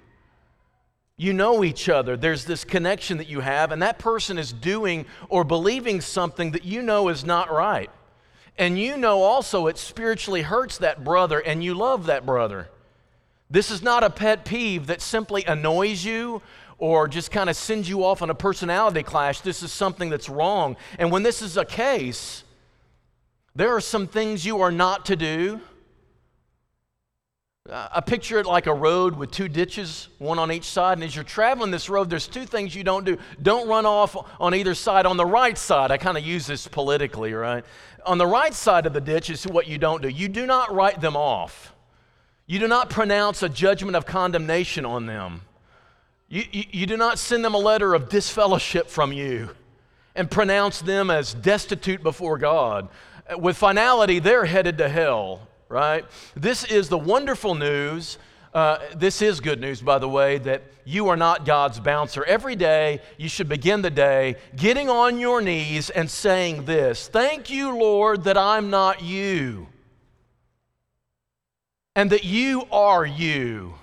you 1.21 1.33
know 1.33 1.63
each 1.63 1.87
other. 1.87 2.17
There's 2.17 2.45
this 2.45 2.63
connection 2.63 3.17
that 3.19 3.29
you 3.29 3.41
have, 3.41 3.71
and 3.71 3.81
that 3.81 3.99
person 3.99 4.37
is 4.37 4.51
doing 4.51 5.05
or 5.29 5.43
believing 5.43 6.01
something 6.01 6.51
that 6.51 6.65
you 6.65 6.81
know 6.81 7.09
is 7.09 7.23
not 7.23 7.51
right. 7.51 7.91
And 8.57 8.79
you 8.79 8.97
know 8.97 9.21
also 9.21 9.67
it 9.67 9.77
spiritually 9.77 10.41
hurts 10.41 10.79
that 10.79 11.03
brother, 11.03 11.39
and 11.39 11.63
you 11.63 11.73
love 11.75 12.07
that 12.07 12.25
brother. 12.25 12.69
This 13.49 13.69
is 13.69 13.81
not 13.83 14.03
a 14.03 14.09
pet 14.09 14.45
peeve 14.45 14.87
that 14.87 15.01
simply 15.01 15.43
annoys 15.45 16.03
you 16.03 16.41
or 16.77 17.07
just 17.07 17.29
kind 17.29 17.49
of 17.49 17.55
sends 17.55 17.87
you 17.87 18.03
off 18.03 18.21
on 18.23 18.29
a 18.31 18.35
personality 18.35 19.03
clash. 19.03 19.41
This 19.41 19.61
is 19.61 19.71
something 19.71 20.09
that's 20.09 20.29
wrong. 20.29 20.75
And 20.97 21.11
when 21.11 21.23
this 21.23 21.41
is 21.43 21.55
a 21.55 21.65
case, 21.65 22.43
There 23.53 23.75
are 23.75 23.81
some 23.81 24.07
things 24.07 24.45
you 24.45 24.61
are 24.61 24.71
not 24.71 25.05
to 25.07 25.15
do. 25.15 25.59
Uh, 27.71 27.87
I 27.89 28.01
picture 28.01 28.37
it 28.37 28.45
like 28.45 28.67
a 28.67 28.73
road 28.73 29.15
with 29.15 29.31
two 29.31 29.47
ditches, 29.47 30.09
one 30.17 30.37
on 30.39 30.51
each 30.51 30.65
side. 30.65 30.97
And 30.97 31.05
as 31.05 31.15
you're 31.15 31.23
traveling 31.23 31.71
this 31.71 31.89
road, 31.89 32.09
there's 32.09 32.27
two 32.27 32.45
things 32.45 32.75
you 32.75 32.83
don't 32.83 33.05
do. 33.05 33.17
Don't 33.41 33.65
run 33.65 33.85
off 33.85 34.17
on 34.41 34.53
either 34.53 34.75
side. 34.75 35.05
On 35.05 35.15
the 35.15 35.25
right 35.25 35.57
side, 35.57 35.89
I 35.89 35.95
kind 35.95 36.17
of 36.17 36.25
use 36.25 36.45
this 36.45 36.67
politically, 36.67 37.31
right? 37.31 37.63
On 38.05 38.17
the 38.17 38.27
right 38.27 38.53
side 38.53 38.85
of 38.85 38.91
the 38.91 38.99
ditch 38.99 39.29
is 39.29 39.47
what 39.47 39.67
you 39.67 39.77
don't 39.77 40.01
do. 40.01 40.09
You 40.09 40.27
do 40.27 40.45
not 40.45 40.73
write 40.75 40.99
them 40.99 41.15
off, 41.15 41.73
you 42.45 42.59
do 42.59 42.67
not 42.67 42.89
pronounce 42.89 43.41
a 43.41 43.47
judgment 43.47 43.95
of 43.95 44.05
condemnation 44.05 44.85
on 44.85 45.05
them. 45.05 45.41
You, 46.27 46.43
you, 46.51 46.63
you 46.71 46.85
do 46.85 46.97
not 46.97 47.19
send 47.19 47.45
them 47.45 47.53
a 47.53 47.59
letter 47.59 47.93
of 47.93 48.09
disfellowship 48.09 48.89
from 48.89 49.13
you 49.13 49.49
and 50.13 50.29
pronounce 50.29 50.81
them 50.81 51.09
as 51.09 51.33
destitute 51.33 52.03
before 52.03 52.37
God. 52.37 52.89
With 53.37 53.55
finality, 53.55 54.19
they're 54.19 54.43
headed 54.43 54.77
to 54.79 54.89
hell 54.89 55.47
right? 55.71 56.05
This 56.35 56.63
is 56.65 56.89
the 56.89 56.97
wonderful 56.97 57.55
news. 57.55 58.17
Uh, 58.53 58.79
this 58.95 59.21
is 59.21 59.39
good 59.39 59.61
news, 59.61 59.81
by 59.81 59.97
the 59.97 60.09
way, 60.09 60.37
that 60.39 60.63
you 60.83 61.07
are 61.07 61.15
not 61.15 61.45
God's 61.45 61.79
bouncer. 61.79 62.23
Every 62.25 62.55
day, 62.55 62.99
you 63.17 63.29
should 63.29 63.47
begin 63.47 63.81
the 63.81 63.89
day 63.89 64.35
getting 64.55 64.89
on 64.89 65.19
your 65.19 65.41
knees 65.41 65.89
and 65.89 66.09
saying 66.09 66.65
this 66.65 67.07
Thank 67.07 67.49
you, 67.49 67.77
Lord, 67.77 68.25
that 68.25 68.37
I'm 68.37 68.69
not 68.69 69.01
you, 69.01 69.67
and 71.95 72.09
that 72.09 72.25
you 72.25 72.63
are 72.71 73.05
you. 73.05 73.75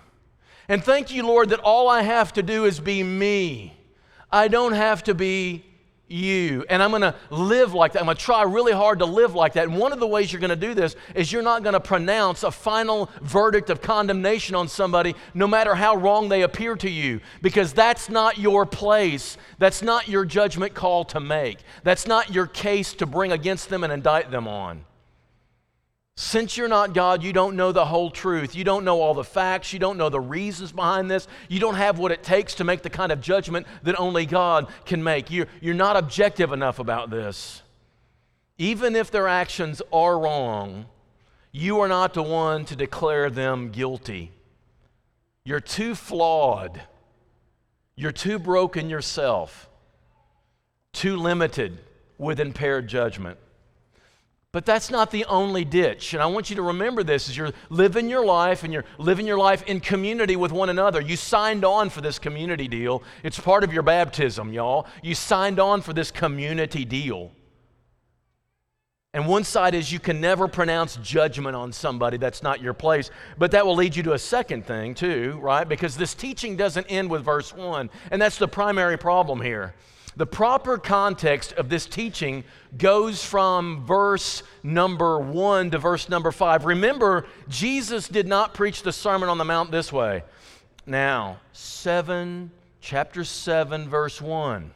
And 0.69 0.85
thank 0.85 1.11
you, 1.11 1.27
Lord, 1.27 1.49
that 1.49 1.61
all 1.61 1.89
I 1.89 2.03
have 2.03 2.35
to 2.35 2.43
do 2.43 2.67
is 2.67 2.79
be 2.79 3.03
me. 3.03 3.75
I 4.31 4.49
don't 4.49 4.75
have 4.75 5.03
to 5.05 5.15
be 5.15 5.65
you. 6.09 6.65
And 6.69 6.83
I'm 6.83 6.91
going 6.91 7.03
to 7.03 7.15
live 7.31 7.75
like 7.75 7.93
that. 7.93 8.01
I'm 8.01 8.07
going 8.07 8.17
to 8.17 8.23
try 8.23 8.43
really 8.43 8.73
hard 8.73 8.99
to 9.01 9.05
live 9.05 9.35
like 9.35 9.53
that. 9.55 9.69
And 9.69 9.77
one 9.77 9.93
of 9.93 10.01
the 10.01 10.07
ways 10.07 10.33
you're 10.33 10.41
going 10.41 10.51
to 10.51 10.57
do 10.57 10.75
this 10.75 10.97
is 11.15 11.33
you're 11.33 11.43
not 11.43 11.63
going 11.63 11.75
to 11.75 11.81
pronounce 11.81 12.43
a 12.43 12.51
final 12.51 13.11
verdict 13.23 13.71
of 13.71 13.81
condemnation 13.81 14.55
on 14.55 14.69
somebody, 14.69 15.15
no 15.35 15.47
matter 15.47 15.75
how 15.75 15.97
wrong 15.97 16.29
they 16.29 16.43
appear 16.43 16.77
to 16.77 16.91
you, 16.91 17.21
because 17.43 17.73
that's 17.73 18.09
not 18.09 18.39
your 18.39 18.67
place. 18.67 19.37
That's 19.59 19.83
not 19.83 20.09
your 20.09 20.25
judgment 20.25 20.75
call 20.75 21.05
to 21.07 21.21
make. 21.21 21.59
That's 21.85 22.07
not 22.07 22.33
your 22.33 22.47
case 22.47 22.95
to 22.95 23.07
bring 23.07 23.33
against 23.33 23.69
them 23.69 23.85
and 23.85 23.93
indict 23.93 24.31
them 24.31 24.49
on. 24.49 24.85
Since 26.21 26.57
you're 26.57 26.67
not 26.67 26.95
God, 26.95 27.23
you 27.23 27.33
don't 27.33 27.55
know 27.55 27.71
the 27.71 27.85
whole 27.85 28.11
truth. 28.11 28.57
You 28.57 28.65
don't 28.65 28.85
know 28.85 29.01
all 29.01 29.15
the 29.15 29.23
facts. 29.23 29.73
You 29.73 29.79
don't 29.79 29.97
know 29.97 30.09
the 30.09 30.19
reasons 30.19 30.73
behind 30.73 31.09
this. 31.09 31.29
You 31.49 31.61
don't 31.61 31.77
have 31.77 32.01
what 32.01 32.11
it 32.11 32.25
takes 32.25 32.55
to 32.55 32.65
make 32.65 32.83
the 32.83 32.91
kind 32.91 33.13
of 33.13 33.21
judgment 33.21 33.69
that 33.85 33.97
only 34.01 34.27
God 34.27 34.67
can 34.85 35.05
make. 35.05 35.31
You're, 35.31 35.47
you're 35.61 35.77
not 35.77 35.97
objective 35.97 36.51
enough 36.51 36.81
about 36.81 37.11
this. 37.11 37.63
Even 38.59 38.97
if 38.97 39.13
their 39.13 39.29
actions 39.29 39.81
are 39.93 40.19
wrong, 40.19 40.87
you 41.53 41.79
are 41.79 41.89
not 41.89 42.15
the 42.15 42.25
one 42.25 42.65
to 42.65 42.75
declare 42.75 43.31
them 43.31 43.71
guilty. 43.71 44.33
You're 45.45 45.61
too 45.61 45.95
flawed. 45.95 46.83
You're 47.95 48.11
too 48.11 48.41
broken 48.41 48.91
yourself, 48.91 49.71
too 50.93 51.17
limited 51.17 51.79
with 52.19 52.41
impaired 52.41 52.89
judgment. 52.89 53.39
But 54.51 54.65
that's 54.65 54.91
not 54.91 55.11
the 55.11 55.27
only 55.27 55.65
ditch. 55.65 56.15
And 56.15 56.23
I 56.23 56.27
want 56.27 56.49
you 56.49 56.57
to 56.57 56.63
remember 56.63 57.03
this 57.03 57.29
as 57.29 57.37
you're 57.37 57.53
living 57.69 58.09
your 58.09 58.25
life 58.25 58.65
and 58.65 58.73
you're 58.73 58.87
living 58.97 59.27
your 59.27 59.37
life 59.37 59.63
in 59.65 59.79
community 59.79 60.37
with 60.37 60.53
one 60.53 60.71
another. 60.71 61.03
You 61.03 61.17
signed 61.17 61.67
on 61.67 61.91
for 61.91 62.01
this 62.01 62.19
community 62.19 62.67
deal. 62.67 63.03
It's 63.23 63.39
part 63.39 63.63
of 63.63 63.75
your 63.75 63.83
baptism, 63.83 64.55
y'all. 64.55 64.87
You 65.03 65.15
signed 65.15 65.61
on 65.61 65.83
for 65.83 65.93
this 65.93 66.11
community 66.11 66.87
deal. 66.87 67.33
And 69.13 69.27
one 69.27 69.45
side 69.45 69.75
is 69.75 69.93
you 69.93 69.99
can 69.99 70.21
never 70.21 70.49
pronounce 70.49 70.97
judgment 70.97 71.55
on 71.55 71.73
somebody 71.73 72.17
that's 72.17 72.43
not 72.43 72.63
your 72.63 72.75
place. 72.75 73.11
But 73.37 73.51
that 73.51 73.67
will 73.67 73.75
lead 73.75 73.97
you 73.97 74.03
to 74.05 74.13
a 74.15 74.19
second 74.19 74.65
thing, 74.65 74.95
too, 74.95 75.39
right? 75.43 75.69
Because 75.69 75.97
this 75.97 76.15
teaching 76.15 76.57
doesn't 76.57 76.87
end 76.89 77.11
with 77.11 77.23
verse 77.23 77.55
1. 77.55 77.91
And 78.11 78.21
that's 78.21 78.39
the 78.39 78.49
primary 78.49 78.97
problem 78.97 79.43
here. 79.43 79.75
The 80.19 80.27
proper 80.27 80.79
context 80.79 81.53
of 81.53 81.69
this 81.69 81.87
teaching 81.87 82.43
goes 82.77 83.25
from 83.25 83.87
verse 83.87 84.43
number 84.65 85.21
one 85.21 85.71
to 85.71 85.79
verse 85.79 86.09
number 86.09 86.33
five. 86.33 86.65
Remember, 86.65 87.25
Jesus 87.49 88.09
did 88.09 88.27
not 88.27 88.53
preach 88.53 88.83
the 88.83 88.93
Sermon 88.93 89.29
on 89.29 89.39
the 89.39 89.45
Mount 89.45 89.71
this 89.71 89.93
way. 89.93 90.25
Now, 90.87 91.39
7, 91.53 92.51
chapter 92.81 93.23
7, 93.23 93.89
verse 93.89 94.21
1. 94.21 94.73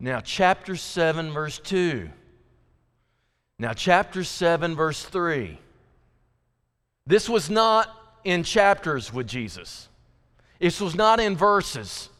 Now, 0.00 0.20
chapter 0.20 0.76
7, 0.76 1.32
verse 1.32 1.58
2. 1.60 2.10
Now, 3.58 3.72
chapter 3.72 4.22
7, 4.22 4.76
verse 4.76 5.02
3. 5.02 5.58
This 7.06 7.26
was 7.26 7.48
not 7.48 7.88
in 8.22 8.42
chapters 8.42 9.14
with 9.14 9.26
Jesus, 9.26 9.88
this 10.60 10.78
was 10.78 10.94
not 10.94 11.20
in 11.20 11.36
verses. 11.36 12.10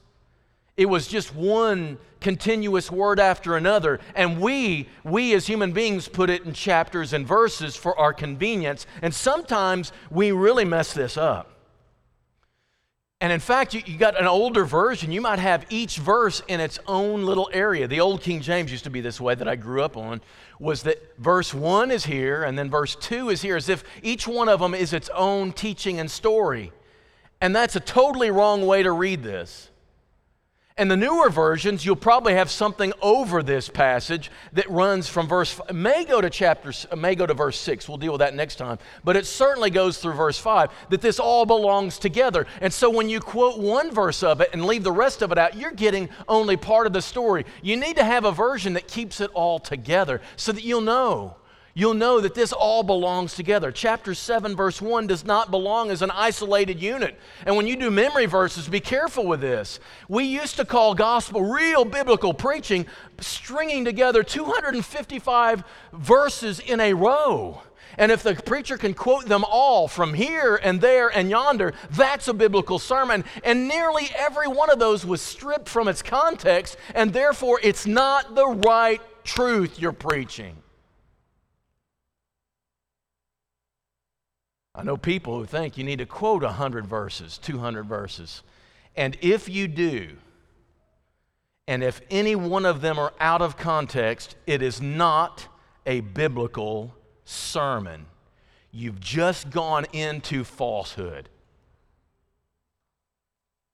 It 0.77 0.87
was 0.87 1.07
just 1.07 1.35
one 1.35 1.99
continuous 2.21 2.91
word 2.91 3.21
after 3.21 3.57
another. 3.57 4.01
And 4.15 4.41
we, 4.41 4.89
we 5.05 5.35
as 5.35 5.47
human 5.47 5.73
beings, 5.73 6.09
put 6.09 6.31
it 6.31 6.45
in 6.45 6.53
chapters 6.53 7.13
and 7.13 7.27
verses 7.27 7.77
for 7.77 7.97
our 7.99 8.13
convenience. 8.13 8.87
And 9.03 9.15
sometimes 9.15 9.93
we 10.11 10.33
really 10.33 10.65
mess 10.65 10.93
this 10.93 11.17
up. 11.17 11.51
And 13.21 13.33
in 13.33 13.41
fact, 13.41 13.73
you, 13.73 13.83
you, 13.87 13.97
got 13.97 14.21
an 14.21 14.27
older 14.27 14.65
version, 14.65 15.13
you 15.13 15.21
might 15.21 15.39
have 15.39 15.65
each 15.71 15.97
verse 15.97 16.43
in 16.49 16.61
its 16.61 16.79
own 16.87 17.25
little 17.25 17.49
area. 17.53 17.87
The 17.87 18.01
old 18.01 18.21
King 18.21 18.41
James 18.43 18.71
used 18.71 18.85
to 18.85 18.91
be 18.91 19.01
this 19.01 19.21
way 19.21 19.35
that 19.35 19.49
I 19.49 19.57
grew 19.57 19.83
up 19.83 19.97
on, 19.97 20.21
was 20.59 20.83
that 20.83 20.99
verse 21.19 21.55
1 21.55 21.91
is 21.91 22.05
here 22.05 22.43
and 22.43 22.59
then 22.59 22.69
verse 22.69 22.97
2 22.97 23.31
is 23.31 23.41
here, 23.41 23.57
as 23.57 23.69
if 23.69 23.85
each 24.03 24.27
one 24.27 24.49
of 24.49 24.61
them 24.61 24.75
is 24.75 24.93
its 24.93 25.09
own 25.15 25.53
teaching 25.53 26.01
and 26.01 26.11
story. 26.11 26.73
And 27.41 27.55
that's 27.55 27.77
a 27.77 27.81
totally 27.81 28.31
wrong 28.31 28.67
way 28.67 28.83
to 28.83 28.93
read 28.93 29.23
this. 29.23 29.71
And 30.77 30.91
the 30.91 30.97
newer 30.97 31.31
versions, 31.31 31.87
you'll 31.87 31.95
probably 31.95 32.35
have 32.35 32.51
something 32.51 32.93
over 33.01 33.45
this 33.45 33.69
passage 33.69 34.29
that 34.55 34.69
runs 34.69 35.09
from 35.09 35.29
verse 35.29 35.61
may 35.73 36.05
go 36.05 36.21
to 36.21 36.29
chapter 36.29 36.73
may 36.97 37.15
go 37.15 37.27
to 37.27 37.35
verse 37.35 37.61
6. 37.61 37.89
We'll 37.89 37.97
deal 37.97 38.11
with 38.11 38.19
that 38.19 38.35
next 38.35 38.57
time. 38.57 38.79
But 39.05 39.15
it 39.15 39.25
certainly 39.25 39.71
goes 39.71 39.99
through 39.99 40.15
verse 40.15 40.37
5 40.37 40.71
that 40.91 41.01
this 41.01 41.21
all 41.21 41.47
belongs 41.47 41.97
together. 41.97 42.49
And 42.61 42.73
so 42.73 42.91
when 42.91 43.09
you 43.09 43.21
quote 43.21 43.57
one 43.57 43.95
verse 43.95 44.25
of 44.25 44.41
it 44.41 44.51
and 44.53 44.67
leave 44.67 44.83
the 44.83 44.91
rest 44.91 45.23
of 45.23 45.31
it 45.31 45.39
out, 45.39 45.57
you're 45.57 45.71
getting 45.71 46.09
only 46.27 46.57
part 46.57 46.89
of 46.89 46.93
the 46.93 47.03
story. 47.03 47.47
You 47.63 47.77
need 47.77 47.95
to 47.95 48.05
have 48.05 48.25
a 48.25 48.33
version 48.33 48.73
that 48.73 48.89
keeps 48.89 49.21
it 49.21 49.31
all 49.33 49.61
together 49.61 50.23
so 50.35 50.51
that 50.51 50.65
you'll 50.65 50.81
know 50.81 51.37
you'll 51.75 51.95
know 51.95 52.21
that 52.21 52.35
this 52.35 52.53
all 52.53 52.83
belongs 52.83 53.35
together. 53.35 53.71
Chapter 53.71 54.15
7, 54.15 54.57
verse 54.57 54.81
1 54.81 55.09
does 55.09 55.25
not 55.25 55.51
belong 55.51 55.91
as 55.91 56.03
an 56.03 56.11
isolated 56.13 56.81
unit. 56.81 57.19
And 57.45 57.57
when 57.57 57.67
you 57.67 57.77
do 57.77 57.91
memory 57.91 58.27
verses, 58.27 58.69
be 58.69 58.81
careful 58.81 59.27
with 59.27 59.41
this. 59.41 59.81
We 60.09 60.25
used 60.25 60.57
to 60.57 60.65
call 60.65 60.95
gospel 60.95 61.43
real 61.43 61.85
biblical 61.85 62.33
preaching 62.33 62.87
stringing 63.21 63.85
together 63.85 64.23
255 64.23 65.65
verses 65.93 66.61
in 66.61 66.81
a 66.81 66.95
row. 66.95 67.61
And 67.97 68.11
if 68.11 68.23
the 68.23 68.35
preacher 68.35 68.77
can 68.77 68.95
quote 68.95 69.27
them 69.27 69.45
all 69.49 69.87
from 69.87 70.15
here 70.15 70.57
and 70.57 70.81
there 70.81 71.09
and 71.09 71.31
yonder, 71.31 71.75
that's 71.91 72.29
a 72.29 72.35
biblical 72.35 72.79
sermon. 72.79 73.25
And 73.45 73.69
nearly 73.69 74.09
every 74.17 74.49
one 74.49 74.71
of 74.71 74.79
those 74.79 75.07
was 75.07 75.21
stripped 75.21 75.69
from 75.69 75.87
its 75.87 76.03
context, 76.03 76.77
and 76.95 77.13
therefore 77.13 77.61
it's 77.63 77.87
not 77.87 78.35
the 78.35 78.49
right 78.49 79.01
truth 79.23 79.79
you're 79.79 79.93
preaching. 79.93 80.57
I 84.75 84.83
know 84.83 84.97
people 84.97 85.39
who 85.39 85.47
think 85.47 85.79
you 85.79 85.85
need 85.85 86.01
to 86.01 86.07
quote 86.07 86.43
100 86.43 86.87
verses, 86.87 87.39
200 87.39 87.85
verses. 87.85 88.43
And 88.97 89.17
if 89.21 89.49
you 89.49 89.69
do, 89.69 90.17
and 91.67 91.83
if 91.83 92.01
any 92.11 92.35
one 92.35 92.67
of 92.67 92.81
them 92.81 92.99
are 92.99 93.13
out 93.21 93.41
of 93.41 93.57
context, 93.57 94.37
it 94.47 94.63
is 94.63 94.81
not 94.81 95.47
a 95.87 96.01
biblical 96.01 96.95
sermon. 97.25 98.07
You've 98.73 99.01
just 99.01 99.51
gone 99.51 99.87
into 99.93 100.43
falsehood. 100.43 101.29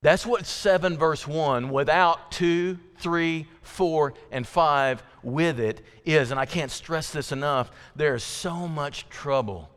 That's 0.03 0.25
what 0.25 0.47
7 0.47 0.97
verse 0.97 1.27
1 1.27 1.71
without 1.71 2.31
2, 2.33 2.79
3, 2.99 3.47
4, 3.63 4.15
and 4.31 4.47
5 4.47 5.03
with 5.23 5.61
it 5.61 5.83
is. 6.05 6.31
And 6.31 6.41
I 6.41 6.47
can't 6.47 6.71
stress 6.71 7.11
this 7.11 7.33
enough. 7.33 7.71
There 7.97 8.15
is 8.15 8.23
so 8.23 8.69
much 8.69 9.09
trouble 9.09 9.71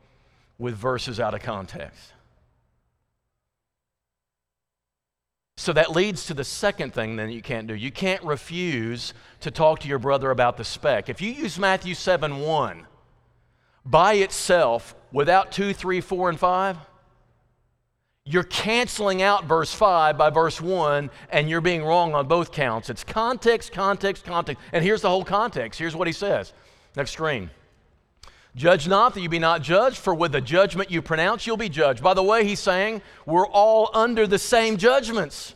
with 0.57 0.75
verses 0.75 1.19
out 1.19 1.33
of 1.33 1.41
context. 1.41 2.13
So 5.55 5.71
that 5.73 5.91
leads 5.91 6.25
to 6.25 6.33
the 6.33 6.43
second 6.43 6.93
thing 6.93 7.15
then 7.15 7.29
you 7.29 7.41
can't 7.41 7.67
do. 7.67 7.75
You 7.75 7.91
can't 7.91 8.23
refuse 8.23 9.13
to 9.41 9.51
talk 9.51 9.79
to 9.79 9.87
your 9.87 9.99
brother 9.99 10.31
about 10.31 10.57
the 10.57 10.63
speck. 10.63 11.09
If 11.09 11.21
you 11.21 11.31
use 11.31 11.59
Matthew 11.59 11.93
7 11.93 12.39
1 12.39 12.87
by 13.85 14.15
itself 14.15 14.95
without 15.11 15.51
2, 15.51 15.73
3, 15.73 16.01
4, 16.01 16.29
and 16.29 16.39
5, 16.39 16.77
you're 18.25 18.43
canceling 18.43 19.21
out 19.21 19.45
verse 19.45 19.73
5 19.73 20.17
by 20.17 20.29
verse 20.29 20.59
1, 20.59 21.09
and 21.29 21.49
you're 21.49 21.61
being 21.61 21.83
wrong 21.83 22.13
on 22.13 22.27
both 22.27 22.51
counts. 22.51 22.89
It's 22.89 23.03
context, 23.03 23.73
context, 23.73 24.23
context. 24.23 24.61
And 24.71 24.83
here's 24.83 25.01
the 25.01 25.09
whole 25.09 25.25
context. 25.25 25.77
Here's 25.79 25.95
what 25.95 26.07
he 26.07 26.13
says. 26.13 26.53
Next 26.95 27.11
screen. 27.11 27.49
Judge 28.55 28.87
not 28.87 29.15
that 29.15 29.21
you 29.21 29.29
be 29.29 29.39
not 29.39 29.63
judged, 29.63 29.97
for 29.97 30.13
with 30.13 30.31
the 30.31 30.41
judgment 30.41 30.91
you 30.91 31.01
pronounce, 31.01 31.47
you'll 31.47 31.57
be 31.57 31.69
judged. 31.69 32.03
By 32.03 32.13
the 32.13 32.21
way, 32.21 32.45
he's 32.45 32.59
saying 32.59 33.01
we're 33.25 33.47
all 33.47 33.89
under 33.93 34.27
the 34.27 34.37
same 34.37 34.77
judgments. 34.77 35.55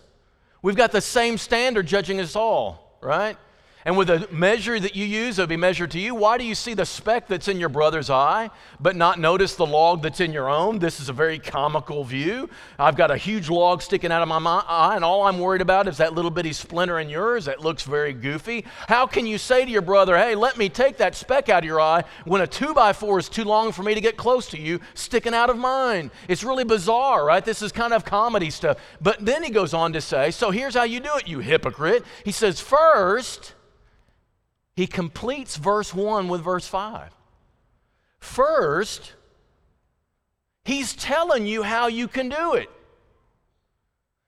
We've 0.63 0.75
got 0.75 0.92
the 0.92 1.01
same 1.01 1.38
standard 1.38 1.86
judging 1.86 2.20
us 2.20 2.36
all, 2.36 2.98
right? 3.01 3.38
And 3.88 3.98
with 3.98 4.10
the 4.10 4.27
measure 4.32 4.77
that 4.82 4.98
you 4.98 5.06
use, 5.06 5.39
it'll 5.39 5.48
be 5.48 5.56
measured 5.56 5.91
to 5.91 6.00
you. 6.00 6.13
Why 6.13 6.38
do 6.38 6.44
you 6.44 6.56
see 6.56 6.74
the 6.74 6.86
speck 6.86 7.25
that's 7.25 7.48
in 7.48 7.58
your 7.58 7.70
brother's 7.70 8.10
eye, 8.10 8.50
but 8.82 8.98
not 8.98 9.17
notice 9.17 9.56
the 9.56 9.65
log 9.65 10.03
that's 10.03 10.20
in 10.20 10.34
your 10.34 10.50
own? 10.50 10.79
This 10.79 11.00
is 11.00 11.08
a 11.08 11.13
very 11.13 11.39
comical 11.39 12.03
view. 12.03 12.50
I've 12.77 12.98
got 12.98 13.12
a 13.12 13.15
huge 13.15 13.50
log 13.50 13.82
sticking 13.82 14.12
out 14.12 14.22
of 14.22 14.27
my 14.27 14.63
eye, 14.67 14.98
and 14.98 15.06
all 15.06 15.24
I'm 15.24 15.39
worried 15.39 15.62
about 15.62 15.88
is 15.88 15.96
that 16.00 16.13
little 16.13 16.29
bitty 16.29 16.51
splinter 16.51 17.00
in 17.00 17.08
yours 17.08 17.46
that 17.46 17.62
looks 17.62 17.84
very 17.84 18.12
goofy. 18.12 18.65
How 18.89 19.08
can 19.08 19.25
you 19.25 19.38
say 19.38 19.63
to 19.63 19.72
your 19.72 19.82
brother, 19.82 20.17
hey, 20.17 20.36
let 20.36 20.58
me 20.58 20.67
take 20.67 20.98
that 20.98 21.15
speck 21.15 21.48
out 21.48 21.63
of 21.63 21.65
your 21.65 21.79
eye 21.79 22.03
when 22.25 22.41
a 22.41 22.48
two 22.48 22.74
by 22.74 22.91
four 22.91 23.20
is 23.20 23.29
too 23.29 23.46
long 23.46 23.72
for 23.72 23.84
me 23.84 23.96
to 23.96 24.01
get 24.01 24.17
close 24.17 24.50
to 24.50 24.60
you, 24.60 24.82
sticking 24.96 25.34
out 25.34 25.50
of 25.50 25.58
mine? 25.58 26.12
It's 26.27 26.44
really 26.44 26.65
bizarre, 26.65 27.24
right? 27.24 27.46
This 27.46 27.62
is 27.62 27.72
kind 27.72 27.94
of 27.94 28.03
comedy 28.03 28.50
stuff. 28.50 28.79
But 29.00 29.24
then 29.25 29.44
he 29.44 29.50
goes 29.50 29.74
on 29.74 29.94
to 29.94 30.01
say, 30.01 30.32
so 30.32 30.51
here's 30.51 30.74
how 30.74 30.84
you 30.84 31.00
do 31.00 31.15
it, 31.15 31.25
you 31.29 31.39
hypocrite. 31.39 32.03
He 32.25 32.34
says, 32.34 32.60
first, 32.60 33.53
he 34.77 34.86
completes 34.86 35.55
verse 35.55 35.91
1 35.91 36.27
with 36.27 36.43
verse 36.43 36.67
5. 36.67 37.10
First, 38.19 39.13
he's 40.63 40.93
telling 40.93 41.48
you 41.48 41.63
how 41.63 41.88
you 41.88 42.07
can 42.07 42.29
do 42.29 42.53
it. 42.53 42.69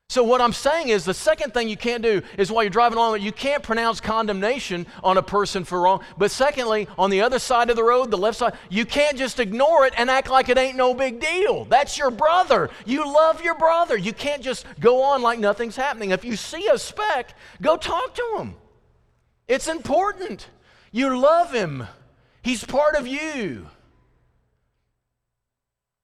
So, 0.08 0.24
what 0.24 0.40
I'm 0.40 0.52
saying 0.52 0.88
is 0.88 1.04
the 1.04 1.14
second 1.14 1.54
thing 1.54 1.68
you 1.68 1.76
can't 1.76 2.02
do 2.02 2.20
is 2.36 2.50
while 2.50 2.64
you're 2.64 2.70
driving 2.70 2.98
along, 2.98 3.20
you 3.20 3.30
can't 3.30 3.62
pronounce 3.62 4.00
condemnation 4.00 4.88
on 5.04 5.18
a 5.18 5.22
person 5.22 5.62
for 5.62 5.82
wrong. 5.82 6.02
But 6.18 6.32
secondly, 6.32 6.88
on 6.98 7.10
the 7.10 7.20
other 7.20 7.38
side 7.38 7.70
of 7.70 7.76
the 7.76 7.84
road, 7.84 8.10
the 8.10 8.18
left 8.18 8.38
side, 8.38 8.54
you 8.70 8.84
can't 8.84 9.16
just 9.16 9.38
ignore 9.38 9.86
it 9.86 9.94
and 9.96 10.10
act 10.10 10.30
like 10.30 10.48
it 10.48 10.58
ain't 10.58 10.76
no 10.76 10.94
big 10.94 11.20
deal. 11.20 11.64
That's 11.66 11.96
your 11.96 12.10
brother. 12.10 12.70
You 12.84 13.06
love 13.06 13.44
your 13.44 13.54
brother. 13.54 13.96
You 13.96 14.12
can't 14.12 14.42
just 14.42 14.66
go 14.80 15.00
on 15.00 15.22
like 15.22 15.38
nothing's 15.38 15.76
happening. 15.76 16.10
If 16.10 16.24
you 16.24 16.34
see 16.34 16.66
a 16.66 16.76
speck, 16.76 17.36
go 17.62 17.76
talk 17.76 18.16
to 18.16 18.34
him. 18.38 18.56
It's 19.50 19.66
important. 19.66 20.46
You 20.92 21.18
love 21.18 21.52
him, 21.52 21.88
he's 22.40 22.64
part 22.64 22.94
of 22.94 23.08
you. 23.08 23.66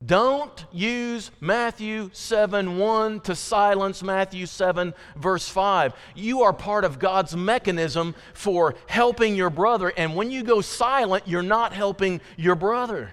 Don't 0.05 0.67
use 0.73 1.31
Matthew 1.41 2.11
7 2.13 2.77
1 2.77 3.21
to 3.21 3.37
silence 3.37 4.03
Matthew 4.03 4.47
7 4.47 4.93
verse 5.17 5.49
5. 5.49 5.95
You 6.17 6.43
are 6.43 6.53
part 6.53 6.85
of 6.85 6.99
God's 6.99 7.37
mechanism 7.37 8.17
for 8.35 8.75
helping 8.89 9.37
your 9.37 9.51
brother, 9.51 9.93
and 9.97 10.17
when 10.17 10.33
you 10.33 10.43
go 10.43 10.61
silent, 10.61 11.29
you're 11.29 11.41
not 11.41 11.73
helping 11.73 12.21
your 12.37 12.57
brother. 12.57 13.13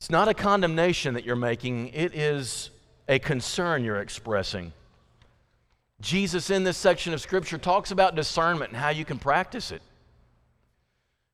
It's 0.00 0.08
not 0.08 0.28
a 0.28 0.34
condemnation 0.34 1.14
that 1.14 1.24
you're 1.24 1.34
making, 1.34 1.88
it 1.88 2.14
is 2.14 2.70
a 3.08 3.18
concern 3.18 3.82
you're 3.82 4.00
expressing. 4.00 4.72
Jesus, 6.02 6.50
in 6.50 6.64
this 6.64 6.76
section 6.76 7.14
of 7.14 7.20
Scripture, 7.20 7.56
talks 7.56 7.92
about 7.92 8.14
discernment 8.14 8.72
and 8.72 8.76
how 8.76 8.90
you 8.90 9.04
can 9.04 9.18
practice 9.18 9.70
it. 9.70 9.80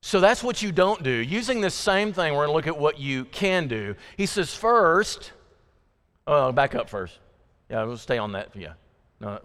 So 0.03 0.21
that's 0.21 0.45
what 0.45 0.63
you 0.63 0.71
don't 0.71 1.03
do. 1.03 1.11
Using 1.11 1.61
this 1.61 1.75
same 1.75 2.13
thing, 2.13 2.35
we're 2.35 2.47
going 2.47 2.51
to 2.51 2.53
look 2.53 2.67
at 2.69 2.79
what 2.79 3.01
you 3.01 3.25
can 3.25 3.67
do. 3.67 3.97
He 4.17 4.27
says, 4.27 4.55
first, 4.55 5.33
oh, 6.27 6.53
back 6.53 6.75
up 6.75 6.89
first. 6.89 7.19
Yeah, 7.69 7.83
we'll 7.85 7.97
stay 7.97 8.19
on 8.19 8.33
that. 8.33 8.55
Yeah. 8.55 8.75
No, 9.21 9.41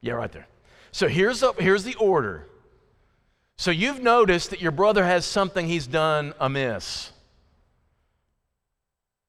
yeah, 0.00 0.14
right 0.14 0.32
there. 0.32 0.46
So 0.92 1.08
here's 1.08 1.40
the, 1.40 1.52
here's 1.58 1.84
the 1.84 1.94
order. 1.96 2.46
So 3.58 3.70
you've 3.70 4.02
noticed 4.02 4.50
that 4.50 4.62
your 4.62 4.70
brother 4.70 5.04
has 5.04 5.26
something 5.26 5.66
he's 5.66 5.86
done 5.86 6.34
amiss. 6.38 7.10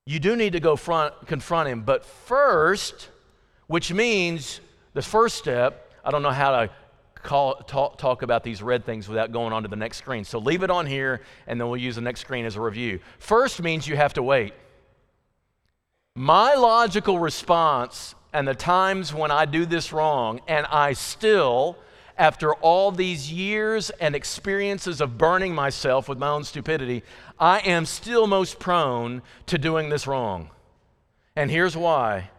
You 0.06 0.18
do 0.18 0.36
need 0.36 0.54
to 0.54 0.60
go 0.60 0.76
front, 0.76 1.26
confront 1.26 1.68
him, 1.68 1.82
but 1.82 2.04
first, 2.04 3.10
which 3.66 3.92
means 3.92 4.60
the 4.98 5.02
first 5.02 5.36
step, 5.36 5.92
I 6.04 6.10
don't 6.10 6.22
know 6.22 6.32
how 6.32 6.50
to 6.50 6.70
call, 7.14 7.54
talk, 7.54 7.98
talk 7.98 8.22
about 8.22 8.42
these 8.42 8.60
red 8.60 8.84
things 8.84 9.08
without 9.08 9.30
going 9.30 9.52
on 9.52 9.62
to 9.62 9.68
the 9.68 9.76
next 9.76 9.98
screen. 9.98 10.24
So 10.24 10.40
leave 10.40 10.64
it 10.64 10.70
on 10.70 10.86
here, 10.86 11.20
and 11.46 11.60
then 11.60 11.68
we'll 11.68 11.80
use 11.80 11.94
the 11.94 12.00
next 12.00 12.18
screen 12.22 12.44
as 12.44 12.56
a 12.56 12.60
review. 12.60 12.98
First 13.20 13.62
means 13.62 13.86
you 13.86 13.94
have 13.94 14.14
to 14.14 14.24
wait. 14.24 14.54
My 16.16 16.54
logical 16.54 17.20
response, 17.20 18.16
and 18.32 18.48
the 18.48 18.56
times 18.56 19.14
when 19.14 19.30
I 19.30 19.44
do 19.44 19.66
this 19.66 19.92
wrong, 19.92 20.40
and 20.48 20.66
I 20.66 20.94
still, 20.94 21.78
after 22.16 22.54
all 22.54 22.90
these 22.90 23.32
years 23.32 23.90
and 24.00 24.16
experiences 24.16 25.00
of 25.00 25.16
burning 25.16 25.54
myself 25.54 26.08
with 26.08 26.18
my 26.18 26.26
own 26.26 26.42
stupidity, 26.42 27.04
I 27.38 27.60
am 27.60 27.86
still 27.86 28.26
most 28.26 28.58
prone 28.58 29.22
to 29.46 29.58
doing 29.58 29.90
this 29.90 30.08
wrong. 30.08 30.50
And 31.36 31.52
here's 31.52 31.76
why 31.76 32.30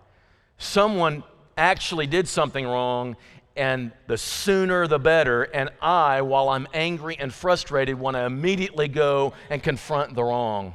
someone 0.57 1.23
actually 1.59 2.07
did 2.07 2.27
something 2.27 2.65
wrong, 2.65 3.17
and 3.55 3.91
the 4.07 4.17
sooner 4.17 4.87
the 4.87 4.97
better. 4.97 5.43
And 5.43 5.69
I, 5.81 6.21
while 6.21 6.49
I'm 6.49 6.67
angry 6.73 7.17
and 7.19 7.31
frustrated, 7.31 7.99
want 7.99 8.15
to 8.15 8.25
immediately 8.25 8.87
go 8.87 9.33
and 9.49 9.61
confront 9.61 10.15
the 10.15 10.23
wrong. 10.23 10.73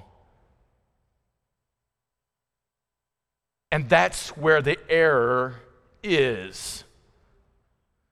And 3.72 3.88
that's 3.88 4.36
where 4.36 4.62
the 4.62 4.78
error 4.88 5.56
is. 6.02 6.84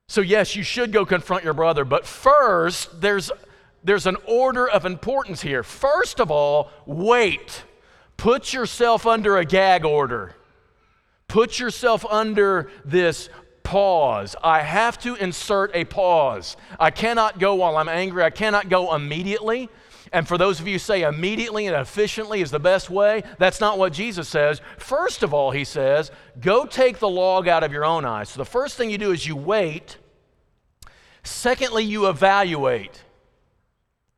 So, 0.08 0.20
yes, 0.20 0.56
you 0.56 0.62
should 0.62 0.92
go 0.92 1.06
confront 1.06 1.44
your 1.44 1.54
brother, 1.54 1.84
but 1.84 2.04
first, 2.04 3.00
there's, 3.00 3.30
there's 3.84 4.06
an 4.06 4.16
order 4.26 4.68
of 4.68 4.84
importance 4.84 5.40
here. 5.40 5.62
First 5.62 6.18
of 6.20 6.30
all, 6.30 6.70
wait. 6.86 7.64
Put 8.16 8.52
yourself 8.52 9.06
under 9.06 9.36
a 9.36 9.44
gag 9.44 9.84
order. 9.84 10.34
Put 11.28 11.58
yourself 11.58 12.04
under 12.06 12.70
this 12.84 13.28
pause. 13.62 14.36
I 14.42 14.60
have 14.60 14.98
to 15.00 15.14
insert 15.14 15.70
a 15.74 15.84
pause. 15.84 16.56
I 16.78 16.90
cannot 16.90 17.38
go 17.38 17.54
while 17.54 17.76
I'm 17.76 17.88
angry. 17.88 18.22
I 18.22 18.30
cannot 18.30 18.68
go 18.68 18.94
immediately. 18.94 19.68
And 20.12 20.28
for 20.28 20.36
those 20.36 20.60
of 20.60 20.66
you 20.66 20.74
who 20.74 20.78
say 20.78 21.02
immediately 21.02 21.66
and 21.66 21.74
efficiently 21.74 22.42
is 22.42 22.50
the 22.50 22.60
best 22.60 22.90
way, 22.90 23.22
that's 23.38 23.60
not 23.60 23.78
what 23.78 23.94
Jesus 23.94 24.28
says. 24.28 24.60
First 24.76 25.22
of 25.22 25.32
all, 25.32 25.52
he 25.52 25.64
says, 25.64 26.10
go 26.38 26.66
take 26.66 26.98
the 26.98 27.08
log 27.08 27.48
out 27.48 27.64
of 27.64 27.72
your 27.72 27.84
own 27.84 28.04
eye. 28.04 28.24
So 28.24 28.38
the 28.38 28.44
first 28.44 28.76
thing 28.76 28.90
you 28.90 28.98
do 28.98 29.12
is 29.12 29.26
you 29.26 29.36
wait. 29.36 29.96
Secondly, 31.22 31.84
you 31.84 32.08
evaluate. 32.08 33.02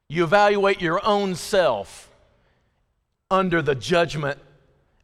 You 0.08 0.24
evaluate 0.24 0.80
your 0.80 1.04
own 1.06 1.36
self 1.36 2.10
under 3.30 3.62
the 3.62 3.74
judgment 3.74 4.38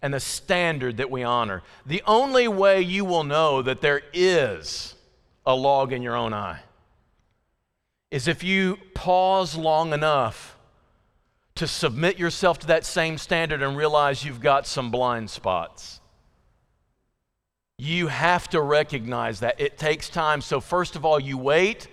and 0.03 0.15
the 0.15 0.21
standard 0.21 0.97
that 0.97 1.11
we 1.11 1.23
honor. 1.23 1.63
The 1.87 2.03
only 2.07 2.49
way 2.49 2.81
you 2.81 3.05
will 3.05 3.25
know 3.25 3.63
that 3.63 3.81
there 3.81 4.03
is 4.13 4.95
a 5.45 5.55
log 5.55 5.93
in 5.93 6.03
your 6.03 6.17
own 6.17 6.33
eye 6.33 6.61
is 8.11 8.27
if 8.27 8.43
you 8.43 8.79
pause 8.95 9.57
long 9.57 9.93
enough 9.93 10.57
to 11.55 11.67
submit 11.67 12.19
yourself 12.19 12.59
to 12.59 12.67
that 12.69 12.85
same 12.85 13.19
standard 13.19 13.63
and 13.63 13.77
realize 13.77 14.25
you've 14.25 14.41
got 14.41 14.67
some 14.67 14.91
blind 14.91 15.29
spots. 15.29 16.01
You 17.77 18.07
have 18.09 18.49
to 18.51 18.61
recognize 18.61 19.41
that. 19.41 19.61
It 19.61 19.79
takes 19.79 20.09
time. 20.09 20.41
So, 20.41 20.61
first 20.61 20.97
of 20.97 21.05
all, 21.05 21.21
you 21.21 21.37
wait, 21.37 21.89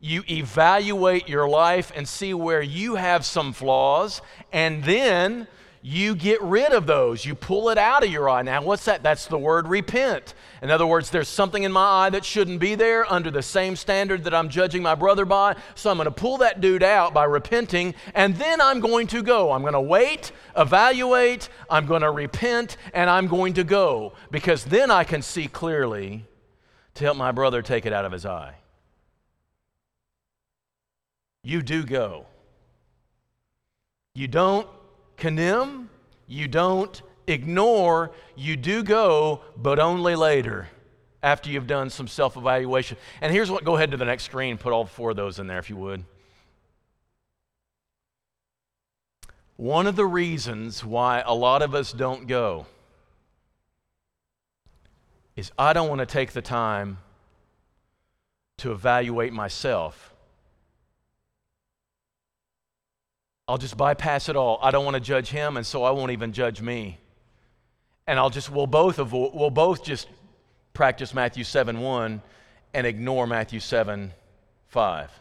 you 0.00 0.22
evaluate 0.28 1.28
your 1.28 1.48
life 1.48 1.92
and 1.94 2.08
see 2.08 2.34
where 2.34 2.62
you 2.62 2.96
have 2.96 3.24
some 3.24 3.52
flaws, 3.52 4.20
and 4.52 4.84
then 4.84 5.46
you 5.86 6.14
get 6.14 6.40
rid 6.40 6.72
of 6.72 6.86
those. 6.86 7.26
You 7.26 7.34
pull 7.34 7.68
it 7.68 7.76
out 7.76 8.02
of 8.02 8.10
your 8.10 8.26
eye. 8.26 8.40
Now, 8.40 8.62
what's 8.62 8.86
that? 8.86 9.02
That's 9.02 9.26
the 9.26 9.36
word 9.36 9.68
repent. 9.68 10.32
In 10.62 10.70
other 10.70 10.86
words, 10.86 11.10
there's 11.10 11.28
something 11.28 11.62
in 11.62 11.72
my 11.72 12.06
eye 12.06 12.10
that 12.10 12.24
shouldn't 12.24 12.58
be 12.58 12.74
there 12.74 13.04
under 13.12 13.30
the 13.30 13.42
same 13.42 13.76
standard 13.76 14.24
that 14.24 14.32
I'm 14.32 14.48
judging 14.48 14.82
my 14.82 14.94
brother 14.94 15.26
by. 15.26 15.56
So 15.74 15.90
I'm 15.90 15.98
going 15.98 16.06
to 16.06 16.10
pull 16.10 16.38
that 16.38 16.62
dude 16.62 16.82
out 16.82 17.12
by 17.12 17.24
repenting, 17.24 17.94
and 18.14 18.34
then 18.36 18.62
I'm 18.62 18.80
going 18.80 19.08
to 19.08 19.22
go. 19.22 19.52
I'm 19.52 19.60
going 19.60 19.74
to 19.74 19.80
wait, 19.80 20.32
evaluate, 20.56 21.50
I'm 21.68 21.84
going 21.84 22.00
to 22.00 22.10
repent, 22.10 22.78
and 22.94 23.10
I'm 23.10 23.26
going 23.26 23.52
to 23.52 23.64
go 23.64 24.14
because 24.30 24.64
then 24.64 24.90
I 24.90 25.04
can 25.04 25.20
see 25.20 25.48
clearly 25.48 26.24
to 26.94 27.04
help 27.04 27.18
my 27.18 27.30
brother 27.30 27.60
take 27.60 27.84
it 27.84 27.92
out 27.92 28.06
of 28.06 28.12
his 28.12 28.24
eye. 28.24 28.54
You 31.42 31.60
do 31.60 31.84
go. 31.84 32.24
You 34.14 34.28
don't 34.28 34.66
condemn, 35.24 35.88
you 36.26 36.46
don't 36.46 37.00
ignore, 37.26 38.10
you 38.36 38.56
do 38.56 38.82
go, 38.82 39.40
but 39.56 39.78
only 39.78 40.14
later 40.14 40.68
after 41.22 41.48
you've 41.48 41.66
done 41.66 41.88
some 41.88 42.06
self 42.06 42.36
evaluation. 42.36 42.98
And 43.22 43.32
here's 43.32 43.50
what 43.50 43.64
go 43.64 43.74
ahead 43.76 43.90
to 43.92 43.96
the 43.96 44.04
next 44.04 44.24
screen, 44.24 44.58
put 44.58 44.74
all 44.74 44.84
four 44.84 45.12
of 45.12 45.16
those 45.16 45.38
in 45.38 45.46
there 45.46 45.58
if 45.58 45.70
you 45.70 45.76
would. 45.76 46.04
One 49.56 49.86
of 49.86 49.96
the 49.96 50.04
reasons 50.04 50.84
why 50.84 51.22
a 51.24 51.32
lot 51.32 51.62
of 51.62 51.74
us 51.74 51.90
don't 51.90 52.26
go 52.26 52.66
is 55.36 55.52
I 55.58 55.72
don't 55.72 55.88
want 55.88 56.00
to 56.00 56.06
take 56.06 56.32
the 56.32 56.42
time 56.42 56.98
to 58.58 58.72
evaluate 58.72 59.32
myself 59.32 60.13
I'll 63.46 63.58
just 63.58 63.76
bypass 63.76 64.28
it 64.28 64.36
all. 64.36 64.58
I 64.62 64.70
don't 64.70 64.84
want 64.84 64.94
to 64.94 65.00
judge 65.00 65.28
him, 65.28 65.56
and 65.56 65.66
so 65.66 65.84
I 65.84 65.90
won't 65.90 66.12
even 66.12 66.32
judge 66.32 66.62
me. 66.62 66.98
And 68.06 68.18
I'll 68.18 68.30
just, 68.30 68.50
we'll 68.50 68.66
both, 68.66 68.98
avoid, 68.98 69.32
we'll 69.34 69.50
both 69.50 69.84
just 69.84 70.08
practice 70.72 71.14
Matthew 71.14 71.44
7 71.44 71.80
1 71.80 72.22
and 72.72 72.86
ignore 72.86 73.26
Matthew 73.26 73.60
7 73.60 74.12
5. 74.68 75.20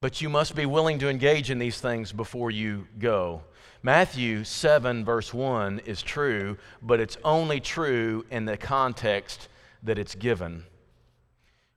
But 0.00 0.20
you 0.20 0.28
must 0.28 0.54
be 0.54 0.66
willing 0.66 0.98
to 0.98 1.08
engage 1.08 1.50
in 1.50 1.58
these 1.58 1.80
things 1.80 2.12
before 2.12 2.50
you 2.50 2.86
go. 2.98 3.42
Matthew 3.82 4.44
7, 4.44 5.04
verse 5.04 5.32
1 5.32 5.80
is 5.80 6.02
true, 6.02 6.58
but 6.82 7.00
it's 7.00 7.16
only 7.24 7.60
true 7.60 8.24
in 8.30 8.44
the 8.44 8.56
context 8.56 9.48
that 9.82 9.98
it's 9.98 10.14
given. 10.14 10.64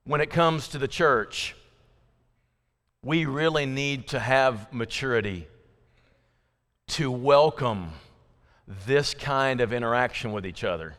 When 0.03 0.21
it 0.21 0.29
comes 0.29 0.67
to 0.69 0.77
the 0.77 0.87
church, 0.87 1.55
we 3.01 3.25
really 3.25 3.65
need 3.65 4.07
to 4.09 4.19
have 4.19 4.73
maturity 4.73 5.47
to 6.87 7.09
welcome 7.09 7.91
this 8.85 9.13
kind 9.13 9.61
of 9.61 9.71
interaction 9.71 10.33
with 10.33 10.45
each 10.45 10.65
other. 10.65 10.95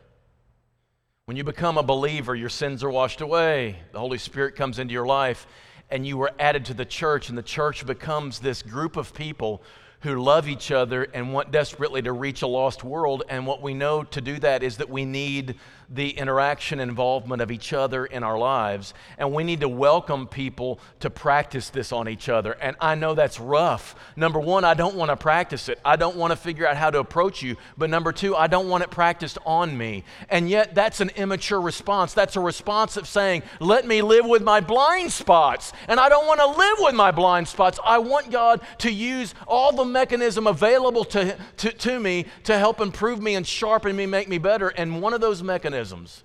When 1.27 1.37
you 1.37 1.45
become 1.45 1.77
a 1.77 1.83
believer, 1.83 2.35
your 2.35 2.49
sins 2.49 2.83
are 2.83 2.91
washed 2.91 3.21
away, 3.21 3.77
the 3.93 3.99
Holy 3.99 4.17
Spirit 4.17 4.57
comes 4.57 4.79
into 4.79 4.95
your 4.95 5.07
life, 5.07 5.47
and 5.91 6.07
you 6.07 6.21
are 6.23 6.33
added 6.39 6.65
to 6.67 6.75
the 6.75 6.87
church, 6.87 7.29
and 7.29 7.37
the 7.37 7.43
church 7.43 7.85
becomes 7.85 8.39
this 8.39 8.63
group 8.63 8.97
of 8.97 9.13
people 9.13 9.63
who 10.01 10.23
love 10.23 10.49
each 10.49 10.71
other 10.71 11.05
and 11.15 11.33
want 11.33 11.51
desperately 11.51 12.03
to 12.03 12.13
reach 12.13 12.43
a 12.43 12.47
lost 12.47 12.85
world. 12.85 13.23
And 13.29 13.47
what 13.47 13.61
we 13.61 13.75
know 13.75 14.03
to 14.05 14.21
do 14.21 14.39
that 14.39 14.63
is 14.63 14.79
that 14.79 14.89
we 14.89 15.05
need 15.05 15.57
the 15.93 16.11
interaction 16.11 16.79
and 16.79 16.89
involvement 16.89 17.43
of 17.43 17.51
each 17.51 17.73
other 17.73 18.07
in 18.07 18.23
our 18.23 18.39
lives. 18.39 18.95
And 19.19 19.33
we 19.33 19.43
need 19.43 19.61
to 19.61 19.69
welcome 19.69 20.29
people 20.29 20.79
to 21.01 21.11
practice 21.11 21.69
this 21.69 21.91
on 21.91 22.09
each 22.09 22.29
other. 22.29 22.53
And 22.53 22.77
I 22.81 22.95
know 22.95 23.15
that's 23.15 23.41
rough. 23.41 23.97
Number 24.15 24.39
one, 24.39 24.65
I 24.65 24.75
don't 24.75 24.95
want 24.95 25.11
to 25.11 25.17
practice 25.17 25.69
it. 25.69 25.81
I 25.85 25.97
don't 25.97 26.17
want 26.17 26.31
to 26.31 26.37
figure 26.37 26.67
out 26.67 26.77
how 26.77 26.91
to 26.91 27.01
approach 27.01 27.43
you. 27.43 27.57
But 27.77 27.91
number 27.91 28.13
two, 28.13 28.37
I 28.37 28.47
don't 28.47 28.69
want 28.69 28.85
it 28.85 28.91
practiced 28.93 29.39
on 29.45 29.77
me. 29.77 30.05
And 30.29 30.49
yet, 30.49 30.77
that's 30.77 31.01
an 31.01 31.11
immature 31.17 31.61
response. 31.61 32.15
That's 32.15 32.37
a 32.37 32.41
response 32.41 32.97
of 32.97 33.09
saying, 33.09 33.43
let 33.59 33.85
me 33.85 34.01
live 34.01 34.27
with 34.27 34.43
my 34.43 34.61
blind 34.61 35.11
spots. 35.11 35.73
And 35.89 35.99
I 35.99 36.09
don't 36.09 36.27
want 36.27 36.39
to 36.39 36.47
live 36.47 36.79
with 36.79 36.95
my 36.95 37.11
blind 37.11 37.49
spots. 37.49 37.81
I 37.85 37.99
want 37.99 38.31
God 38.31 38.61
to 38.79 38.93
use 38.93 39.35
all 39.49 39.73
the 39.73 39.85
mechanism 39.93 40.47
available 40.47 41.05
to, 41.07 41.37
to, 41.59 41.73
to 41.73 42.01
me 42.01 42.27
to 42.45 42.59
help 42.59 42.81
improve 42.81 43.21
me 43.21 43.35
and 43.35 43.47
sharpen 43.47 43.97
me, 43.97 44.07
make 44.07 44.29
me 44.29 44.39
better. 44.39 44.69
And 44.69 45.03
one 45.03 45.13
of 45.13 45.21
those 45.21 45.43
mechanisms 45.43 46.25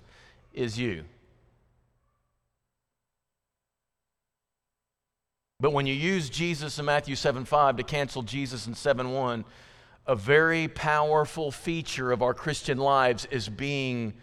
is 0.52 0.78
you. 0.78 1.04
But 5.58 5.72
when 5.72 5.86
you 5.86 5.94
use 5.94 6.28
Jesus 6.28 6.78
in 6.78 6.84
Matthew 6.84 7.16
7 7.16 7.44
5 7.44 7.76
to 7.78 7.82
cancel 7.82 8.22
Jesus 8.22 8.66
in 8.66 8.74
7 8.74 9.12
1, 9.12 9.44
a 10.06 10.14
very 10.14 10.68
powerful 10.68 11.50
feature 11.50 12.12
of 12.12 12.22
our 12.22 12.34
Christian 12.34 12.78
lives 12.78 13.26
is 13.30 13.48
being 13.48 14.14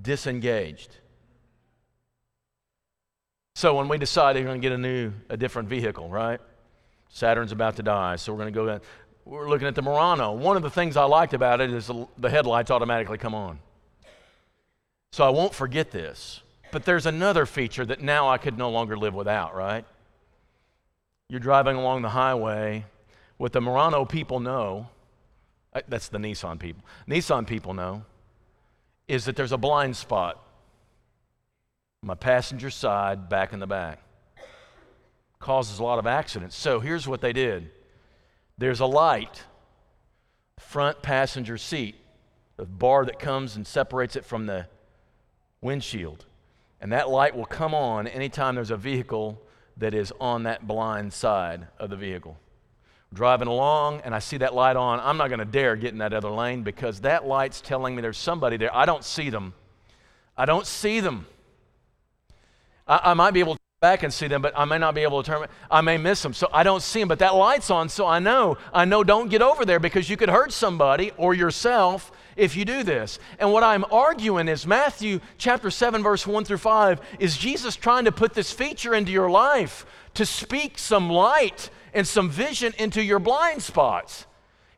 disengaged. 0.00 0.96
So 3.56 3.74
when 3.74 3.88
we 3.88 3.98
decide 3.98 4.36
we're 4.36 4.44
going 4.44 4.60
to 4.60 4.66
get 4.66 4.72
a 4.72 4.78
new, 4.78 5.12
a 5.28 5.36
different 5.36 5.68
vehicle, 5.68 6.08
right? 6.08 6.40
Saturn's 7.10 7.52
about 7.52 7.76
to 7.76 7.82
die, 7.82 8.16
so 8.16 8.32
we're 8.32 8.38
going 8.38 8.52
to 8.52 8.64
go. 8.64 8.80
We're 9.24 9.48
looking 9.48 9.68
at 9.68 9.74
the 9.74 9.82
Murano. 9.82 10.32
One 10.32 10.56
of 10.56 10.62
the 10.62 10.70
things 10.70 10.96
I 10.96 11.04
liked 11.04 11.34
about 11.34 11.60
it 11.60 11.70
is 11.72 11.90
the 12.16 12.30
headlights 12.30 12.70
automatically 12.70 13.18
come 13.18 13.34
on. 13.34 13.58
So 15.12 15.24
I 15.24 15.30
won't 15.30 15.54
forget 15.54 15.90
this. 15.90 16.40
But 16.72 16.84
there's 16.84 17.06
another 17.06 17.46
feature 17.46 17.84
that 17.84 18.00
now 18.00 18.28
I 18.28 18.38
could 18.38 18.56
no 18.56 18.70
longer 18.70 18.96
live 18.96 19.14
without, 19.14 19.54
right? 19.56 19.84
You're 21.28 21.40
driving 21.40 21.76
along 21.76 22.02
the 22.02 22.10
highway. 22.10 22.86
What 23.36 23.52
the 23.52 23.60
Murano 23.60 24.04
people 24.04 24.38
know, 24.38 24.88
uh, 25.72 25.80
that's 25.88 26.08
the 26.08 26.18
Nissan 26.18 26.58
people, 26.58 26.84
Nissan 27.08 27.46
people 27.46 27.74
know, 27.74 28.04
is 29.08 29.24
that 29.24 29.34
there's 29.34 29.52
a 29.52 29.58
blind 29.58 29.96
spot. 29.96 30.40
My 32.02 32.14
passenger 32.14 32.70
side, 32.70 33.28
back 33.28 33.52
in 33.52 33.58
the 33.58 33.66
back. 33.66 34.00
Causes 35.40 35.78
a 35.78 35.82
lot 35.82 35.98
of 35.98 36.06
accidents. 36.06 36.54
So 36.54 36.78
here's 36.80 37.08
what 37.08 37.20
they 37.20 37.32
did 37.32 37.70
there's 38.58 38.80
a 38.80 38.86
light, 38.86 39.44
front 40.58 41.02
passenger 41.02 41.56
seat, 41.56 41.96
the 42.56 42.66
bar 42.66 43.06
that 43.06 43.18
comes 43.18 43.56
and 43.56 43.66
separates 43.66 44.16
it 44.16 44.24
from 44.24 44.46
the 44.46 44.66
windshield. 45.62 46.26
And 46.80 46.92
that 46.92 47.08
light 47.08 47.34
will 47.34 47.46
come 47.46 47.74
on 47.74 48.06
anytime 48.06 48.54
there's 48.54 48.70
a 48.70 48.76
vehicle 48.76 49.40
that 49.78 49.94
is 49.94 50.12
on 50.20 50.42
that 50.44 50.66
blind 50.66 51.12
side 51.12 51.66
of 51.78 51.90
the 51.90 51.96
vehicle. 51.96 52.36
Driving 53.12 53.48
along 53.48 54.02
and 54.02 54.14
I 54.14 54.18
see 54.18 54.36
that 54.36 54.54
light 54.54 54.76
on, 54.76 55.00
I'm 55.00 55.16
not 55.16 55.28
going 55.28 55.40
to 55.40 55.44
dare 55.44 55.74
get 55.74 55.92
in 55.92 55.98
that 55.98 56.12
other 56.12 56.30
lane 56.30 56.62
because 56.62 57.00
that 57.00 57.26
light's 57.26 57.60
telling 57.60 57.96
me 57.96 58.02
there's 58.02 58.18
somebody 58.18 58.56
there. 58.56 58.74
I 58.74 58.84
don't 58.84 59.04
see 59.04 59.30
them. 59.30 59.54
I 60.36 60.44
don't 60.44 60.66
see 60.66 61.00
them. 61.00 61.26
I, 62.86 63.00
I 63.04 63.14
might 63.14 63.32
be 63.32 63.40
able 63.40 63.56
back 63.80 64.02
and 64.02 64.12
see 64.12 64.26
them, 64.26 64.42
but 64.42 64.52
I 64.54 64.66
may 64.66 64.76
not 64.76 64.94
be 64.94 65.00
able 65.00 65.22
to 65.22 65.30
turn. 65.30 65.48
I 65.70 65.80
may 65.80 65.96
miss 65.96 66.22
them, 66.22 66.34
so 66.34 66.50
I 66.52 66.62
don't 66.62 66.82
see 66.82 66.98
them. 66.98 67.08
But 67.08 67.20
that 67.20 67.34
light's 67.34 67.70
on, 67.70 67.88
so 67.88 68.06
I 68.06 68.18
know. 68.18 68.58
I 68.74 68.84
know. 68.84 69.02
Don't 69.02 69.30
get 69.30 69.40
over 69.40 69.64
there 69.64 69.80
because 69.80 70.10
you 70.10 70.18
could 70.18 70.28
hurt 70.28 70.52
somebody 70.52 71.12
or 71.16 71.32
yourself 71.32 72.12
if 72.36 72.56
you 72.56 72.66
do 72.66 72.82
this. 72.82 73.18
And 73.38 73.54
what 73.54 73.62
I'm 73.62 73.86
arguing 73.90 74.48
is 74.48 74.66
Matthew 74.66 75.20
chapter 75.38 75.70
7, 75.70 76.02
verse 76.02 76.26
1 76.26 76.44
through 76.44 76.58
5, 76.58 77.00
is 77.20 77.38
Jesus 77.38 77.74
trying 77.74 78.04
to 78.04 78.12
put 78.12 78.34
this 78.34 78.52
feature 78.52 78.94
into 78.94 79.12
your 79.12 79.30
life 79.30 79.86
to 80.12 80.26
speak 80.26 80.76
some 80.76 81.08
light 81.08 81.70
and 81.94 82.06
some 82.06 82.28
vision 82.28 82.74
into 82.78 83.02
your 83.02 83.18
blind 83.18 83.62
spots. 83.62 84.26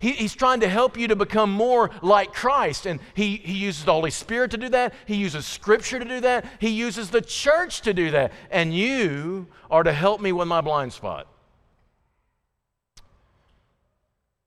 He, 0.03 0.15
he's 0.15 0.35
trying 0.35 0.59
to 0.61 0.69
help 0.69 0.99
you 0.99 1.07
to 1.07 1.15
become 1.15 1.53
more 1.53 1.89
like 2.03 2.35
Christ. 2.35 2.87
And 2.87 2.99
he, 3.15 3.37
he 3.37 3.53
uses 3.53 3.85
the 3.85 3.93
Holy 3.93 4.11
Spirit 4.11 4.51
to 4.51 4.57
do 4.57 4.69
that. 4.71 4.95
He 5.07 5.15
uses 5.15 5.47
Scripture 5.47 6.01
to 6.01 6.05
do 6.05 6.21
that. 6.23 6.45
He 6.59 6.71
uses 6.71 7.11
the 7.11 7.21
church 7.21 7.83
to 7.83 7.95
do 7.95 8.11
that. 8.11 8.33
And 8.51 8.75
you 8.75 9.47
are 9.71 9.85
to 9.85 9.93
help 9.93 10.21
me 10.21 10.33
with 10.33 10.49
my 10.49 10.61
blind 10.61 10.93
spot. 10.93 11.29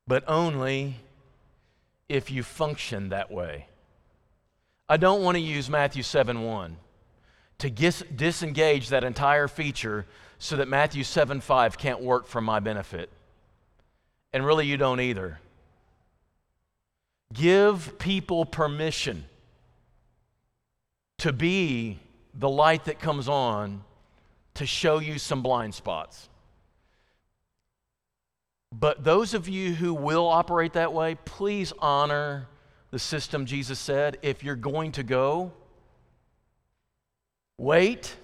But 0.05 0.25
only 0.27 0.97
if 2.09 2.29
you 2.29 2.43
function 2.43 3.07
that 3.09 3.31
way. 3.31 3.67
I 4.89 4.97
don't 4.97 5.23
want 5.23 5.35
to 5.35 5.41
use 5.41 5.69
Matthew 5.69 6.03
7 6.03 6.43
1 6.43 6.75
to 7.59 7.69
dis- 7.69 8.03
disengage 8.13 8.89
that 8.89 9.05
entire 9.05 9.47
feature 9.47 10.05
so 10.37 10.57
that 10.57 10.67
Matthew 10.67 11.05
7 11.05 11.39
5 11.39 11.77
can't 11.77 12.01
work 12.01 12.27
for 12.27 12.41
my 12.41 12.59
benefit. 12.59 13.09
And 14.33 14.45
really, 14.45 14.65
you 14.65 14.75
don't 14.75 14.99
either. 14.99 15.39
Give 17.33 17.97
people 17.97 18.45
permission 18.45 19.25
to 21.17 21.33
be 21.33 21.99
the 22.33 22.49
light 22.49 22.85
that 22.85 22.99
comes 22.99 23.27
on 23.27 23.83
to 24.55 24.65
show 24.65 24.99
you 24.99 25.19
some 25.19 25.41
blind 25.41 25.73
spots. 25.73 26.29
But 28.71 29.03
those 29.03 29.33
of 29.33 29.47
you 29.47 29.73
who 29.73 29.93
will 29.93 30.27
operate 30.27 30.73
that 30.73 30.91
way, 30.91 31.15
please 31.23 31.71
honor 31.79 32.47
the 32.91 32.99
system 32.99 33.45
Jesus 33.45 33.79
said. 33.79 34.17
If 34.21 34.43
you're 34.43 34.55
going 34.55 34.91
to 34.93 35.03
go, 35.03 35.53
wait, 37.57 38.15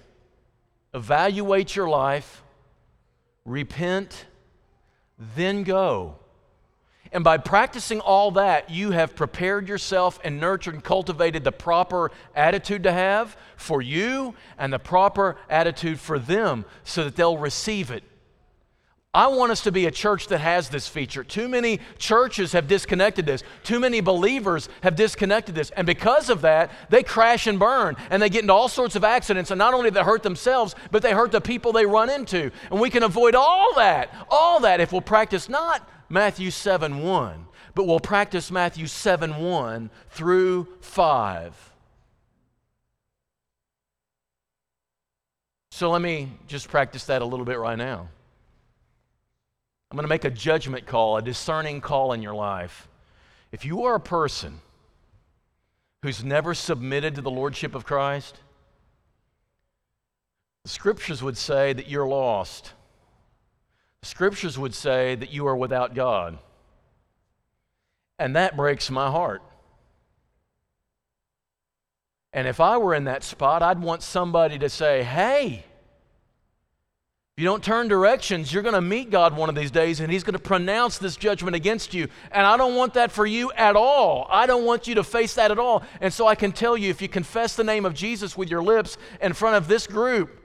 evaluate 0.92 1.74
your 1.74 1.88
life, 1.88 2.42
repent, 3.44 4.26
then 5.36 5.62
go. 5.62 6.16
And 7.12 7.22
by 7.22 7.36
practicing 7.36 8.00
all 8.00 8.30
that, 8.32 8.70
you 8.70 8.92
have 8.92 9.14
prepared 9.14 9.68
yourself 9.68 10.18
and 10.24 10.40
nurtured 10.40 10.74
and 10.74 10.82
cultivated 10.82 11.44
the 11.44 11.52
proper 11.52 12.10
attitude 12.34 12.84
to 12.84 12.92
have 12.92 13.36
for 13.56 13.82
you 13.82 14.34
and 14.56 14.72
the 14.72 14.78
proper 14.78 15.36
attitude 15.50 16.00
for 16.00 16.18
them 16.18 16.64
so 16.84 17.04
that 17.04 17.14
they'll 17.14 17.36
receive 17.36 17.90
it. 17.90 18.02
I 19.14 19.26
want 19.26 19.52
us 19.52 19.60
to 19.64 19.72
be 19.72 19.84
a 19.84 19.90
church 19.90 20.28
that 20.28 20.38
has 20.38 20.70
this 20.70 20.88
feature. 20.88 21.22
Too 21.22 21.46
many 21.46 21.80
churches 21.98 22.52
have 22.52 22.66
disconnected 22.66 23.26
this. 23.26 23.42
Too 23.62 23.78
many 23.78 24.00
believers 24.00 24.70
have 24.82 24.96
disconnected 24.96 25.54
this. 25.54 25.70
And 25.72 25.86
because 25.86 26.30
of 26.30 26.40
that, 26.40 26.70
they 26.88 27.02
crash 27.02 27.46
and 27.46 27.58
burn 27.58 27.96
and 28.08 28.22
they 28.22 28.30
get 28.30 28.40
into 28.40 28.54
all 28.54 28.68
sorts 28.68 28.96
of 28.96 29.04
accidents. 29.04 29.50
And 29.50 29.58
not 29.58 29.74
only 29.74 29.90
do 29.90 29.94
they 29.96 30.02
hurt 30.02 30.22
themselves, 30.22 30.74
but 30.90 31.02
they 31.02 31.12
hurt 31.12 31.30
the 31.30 31.42
people 31.42 31.72
they 31.72 31.84
run 31.84 32.08
into. 32.08 32.50
And 32.70 32.80
we 32.80 32.88
can 32.88 33.02
avoid 33.02 33.34
all 33.34 33.74
that, 33.74 34.08
all 34.30 34.60
that 34.60 34.80
if 34.80 34.92
we'll 34.92 35.02
practice 35.02 35.46
not 35.46 35.86
Matthew 36.12 36.50
7 36.50 37.02
1, 37.02 37.46
but 37.74 37.86
we'll 37.86 37.98
practice 37.98 38.50
Matthew 38.50 38.86
7 38.86 39.34
1 39.34 39.90
through 40.10 40.68
5. 40.82 41.72
So 45.70 45.90
let 45.90 46.02
me 46.02 46.28
just 46.46 46.68
practice 46.68 47.06
that 47.06 47.22
a 47.22 47.24
little 47.24 47.46
bit 47.46 47.58
right 47.58 47.78
now. 47.78 48.10
I'm 49.90 49.96
going 49.96 50.04
to 50.04 50.08
make 50.08 50.26
a 50.26 50.30
judgment 50.30 50.86
call, 50.86 51.16
a 51.16 51.22
discerning 51.22 51.80
call 51.80 52.12
in 52.12 52.20
your 52.20 52.34
life. 52.34 52.88
If 53.50 53.64
you 53.64 53.84
are 53.84 53.94
a 53.94 54.00
person 54.00 54.60
who's 56.02 56.22
never 56.22 56.52
submitted 56.52 57.14
to 57.14 57.22
the 57.22 57.30
Lordship 57.30 57.74
of 57.74 57.86
Christ, 57.86 58.38
the 60.64 60.68
scriptures 60.68 61.22
would 61.22 61.38
say 61.38 61.72
that 61.72 61.88
you're 61.88 62.06
lost. 62.06 62.74
Scriptures 64.02 64.58
would 64.58 64.74
say 64.74 65.14
that 65.14 65.32
you 65.32 65.46
are 65.46 65.56
without 65.56 65.94
God. 65.94 66.38
And 68.18 68.36
that 68.36 68.56
breaks 68.56 68.90
my 68.90 69.10
heart. 69.10 69.42
And 72.32 72.48
if 72.48 72.60
I 72.60 72.78
were 72.78 72.94
in 72.94 73.04
that 73.04 73.22
spot, 73.22 73.62
I'd 73.62 73.80
want 73.80 74.02
somebody 74.02 74.58
to 74.58 74.68
say, 74.68 75.02
hey, 75.02 75.64
if 77.36 77.42
you 77.42 77.46
don't 77.46 77.64
turn 77.64 77.88
directions, 77.88 78.52
you're 78.52 78.62
going 78.62 78.74
to 78.74 78.80
meet 78.82 79.10
God 79.10 79.36
one 79.36 79.48
of 79.48 79.54
these 79.54 79.70
days 79.70 80.00
and 80.00 80.12
He's 80.12 80.22
going 80.22 80.34
to 80.34 80.38
pronounce 80.38 80.98
this 80.98 81.16
judgment 81.16 81.56
against 81.56 81.94
you. 81.94 82.08
And 82.30 82.46
I 82.46 82.56
don't 82.56 82.74
want 82.74 82.94
that 82.94 83.10
for 83.10 83.24
you 83.24 83.52
at 83.52 83.76
all. 83.76 84.26
I 84.30 84.46
don't 84.46 84.64
want 84.64 84.86
you 84.86 84.96
to 84.96 85.04
face 85.04 85.34
that 85.34 85.50
at 85.50 85.58
all. 85.58 85.82
And 86.00 86.12
so 86.12 86.26
I 86.26 86.34
can 86.34 86.52
tell 86.52 86.76
you 86.76 86.90
if 86.90 87.00
you 87.00 87.08
confess 87.08 87.56
the 87.56 87.64
name 87.64 87.86
of 87.86 87.94
Jesus 87.94 88.36
with 88.36 88.50
your 88.50 88.62
lips 88.62 88.98
in 89.20 89.32
front 89.32 89.56
of 89.56 89.66
this 89.66 89.86
group, 89.86 90.41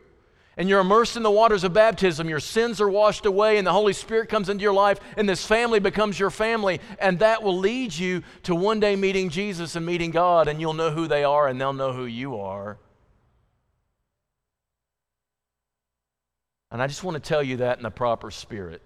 and 0.58 0.68
you're 0.68 0.80
immersed 0.80 1.16
in 1.16 1.24
the 1.24 1.32
waters 1.32 1.64
of 1.64 1.72
baptism, 1.72 2.28
your 2.28 2.40
sins 2.40 2.82
are 2.82 2.90
washed 2.90 3.28
away, 3.28 3.58
and 3.58 3.68
the 3.68 3.72
Holy 3.72 3.94
Spirit 3.94 4.28
comes 4.28 4.50
into 4.50 4.64
your 4.64 4.74
life, 4.74 5.00
and 5.16 5.30
this 5.30 5.46
family 5.46 5.80
becomes 5.80 6.20
your 6.20 6.32
family, 6.32 6.82
and 7.00 7.20
that 7.20 7.44
will 7.44 7.58
lead 7.58 7.94
you 7.94 8.24
to 8.44 8.56
one 8.56 8.80
day 8.80 8.96
meeting 8.96 9.30
Jesus 9.30 9.76
and 9.76 9.86
meeting 9.86 10.10
God, 10.10 10.48
and 10.48 10.60
you'll 10.60 10.74
know 10.74 10.90
who 10.90 11.08
they 11.08 11.24
are, 11.24 11.48
and 11.48 11.62
they'll 11.62 11.74
know 11.74 11.94
who 11.94 12.06
you 12.06 12.40
are. 12.40 12.80
And 16.72 16.82
I 16.82 16.88
just 16.88 17.04
want 17.04 17.16
to 17.16 17.22
tell 17.22 17.44
you 17.44 17.58
that 17.58 17.78
in 17.78 17.84
the 17.84 17.92
proper 17.92 18.32
spirit. 18.32 18.82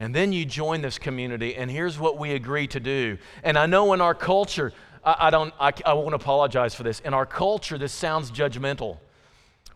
And 0.00 0.14
then 0.14 0.32
you 0.32 0.44
join 0.44 0.80
this 0.80 0.98
community, 0.98 1.56
and 1.56 1.68
here's 1.68 1.98
what 1.98 2.16
we 2.16 2.30
agree 2.32 2.68
to 2.68 2.78
do. 2.78 3.18
And 3.42 3.58
I 3.58 3.66
know 3.66 3.92
in 3.92 4.00
our 4.00 4.14
culture, 4.14 4.72
I, 5.04 5.16
I 5.18 5.30
don't, 5.30 5.52
I, 5.58 5.72
I 5.84 5.94
won't 5.94 6.14
apologize 6.14 6.76
for 6.76 6.84
this. 6.84 7.00
In 7.00 7.12
our 7.12 7.26
culture, 7.26 7.76
this 7.76 7.92
sounds 7.92 8.30
judgmental. 8.30 8.98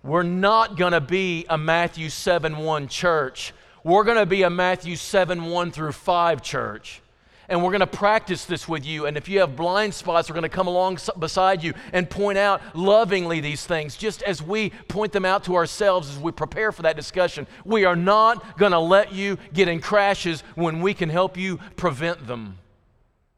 We're 0.03 0.25
not 0.25 0.77
going 0.77 0.93
to 0.93 1.01
be 1.01 1.47
a 1.49 1.57
Matthew 1.57 2.09
7 2.09 2.59
1 2.59 2.89
church. 2.89 3.53
We're 3.85 4.05
going 4.05 4.19
to 4.19 4.27
be 4.27 4.43
a 4.43 4.51
Matthew 4.51 4.97
7 4.97 5.45
1 5.45 5.71
through 5.71 5.93
5 5.93 6.43
church. 6.43 7.01
And 7.49 7.63
we're 7.63 7.71
going 7.71 7.81
to 7.81 7.87
practice 7.87 8.45
this 8.45 8.69
with 8.69 8.87
you. 8.87 9.07
And 9.07 9.17
if 9.17 9.29
you 9.29 9.41
have 9.41 9.57
blind 9.57 9.93
spots, 9.93 10.29
we're 10.29 10.35
going 10.35 10.43
to 10.43 10.49
come 10.49 10.69
along 10.69 10.99
beside 11.19 11.63
you 11.63 11.75
and 11.93 12.09
point 12.09 12.39
out 12.39 12.63
lovingly 12.75 13.41
these 13.41 13.67
things, 13.67 13.97
just 13.97 14.23
as 14.23 14.41
we 14.41 14.71
point 14.89 15.13
them 15.13 15.25
out 15.25 15.45
to 15.45 15.57
ourselves 15.57 16.09
as 16.09 16.19
we 16.19 16.33
prepare 16.33 16.73
for 16.73 16.83
that 16.83 16.97
discussion. 16.97 17.47
We 17.65 17.85
are 17.85 17.97
not 17.97 18.59
going 18.59 18.73
to 18.73 18.79
let 18.79 19.13
you 19.13 19.39
get 19.53 19.69
in 19.69 19.81
crashes 19.81 20.43
when 20.55 20.81
we 20.81 20.95
can 20.95 21.11
help 21.11 21.37
you 21.37 21.59
prevent 21.77 22.27
them. 22.27 22.59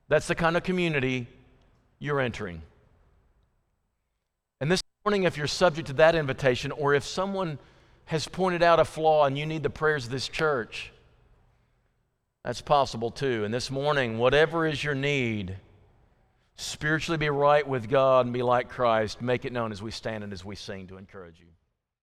That's 0.08 0.28
the 0.28 0.34
kind 0.34 0.56
of 0.56 0.62
community 0.62 1.26
you're 1.98 2.20
entering. 2.20 2.62
Morning, 5.06 5.24
if 5.24 5.36
you're 5.36 5.46
subject 5.46 5.88
to 5.88 5.92
that 5.94 6.14
invitation, 6.14 6.72
or 6.72 6.94
if 6.94 7.04
someone 7.04 7.58
has 8.06 8.26
pointed 8.26 8.62
out 8.62 8.80
a 8.80 8.86
flaw 8.86 9.26
and 9.26 9.36
you 9.36 9.44
need 9.44 9.62
the 9.62 9.68
prayers 9.68 10.06
of 10.06 10.10
this 10.10 10.28
church, 10.28 10.92
that's 12.42 12.62
possible 12.62 13.10
too. 13.10 13.44
And 13.44 13.52
this 13.52 13.70
morning, 13.70 14.16
whatever 14.16 14.66
is 14.66 14.82
your 14.82 14.94
need, 14.94 15.56
spiritually 16.56 17.18
be 17.18 17.28
right 17.28 17.68
with 17.68 17.90
God 17.90 18.24
and 18.24 18.32
be 18.32 18.42
like 18.42 18.70
Christ, 18.70 19.20
make 19.20 19.44
it 19.44 19.52
known 19.52 19.72
as 19.72 19.82
we 19.82 19.90
stand 19.90 20.24
and 20.24 20.32
as 20.32 20.42
we 20.42 20.56
sing 20.56 20.86
to 20.86 20.96
encourage 20.96 21.38
you. 21.38 21.53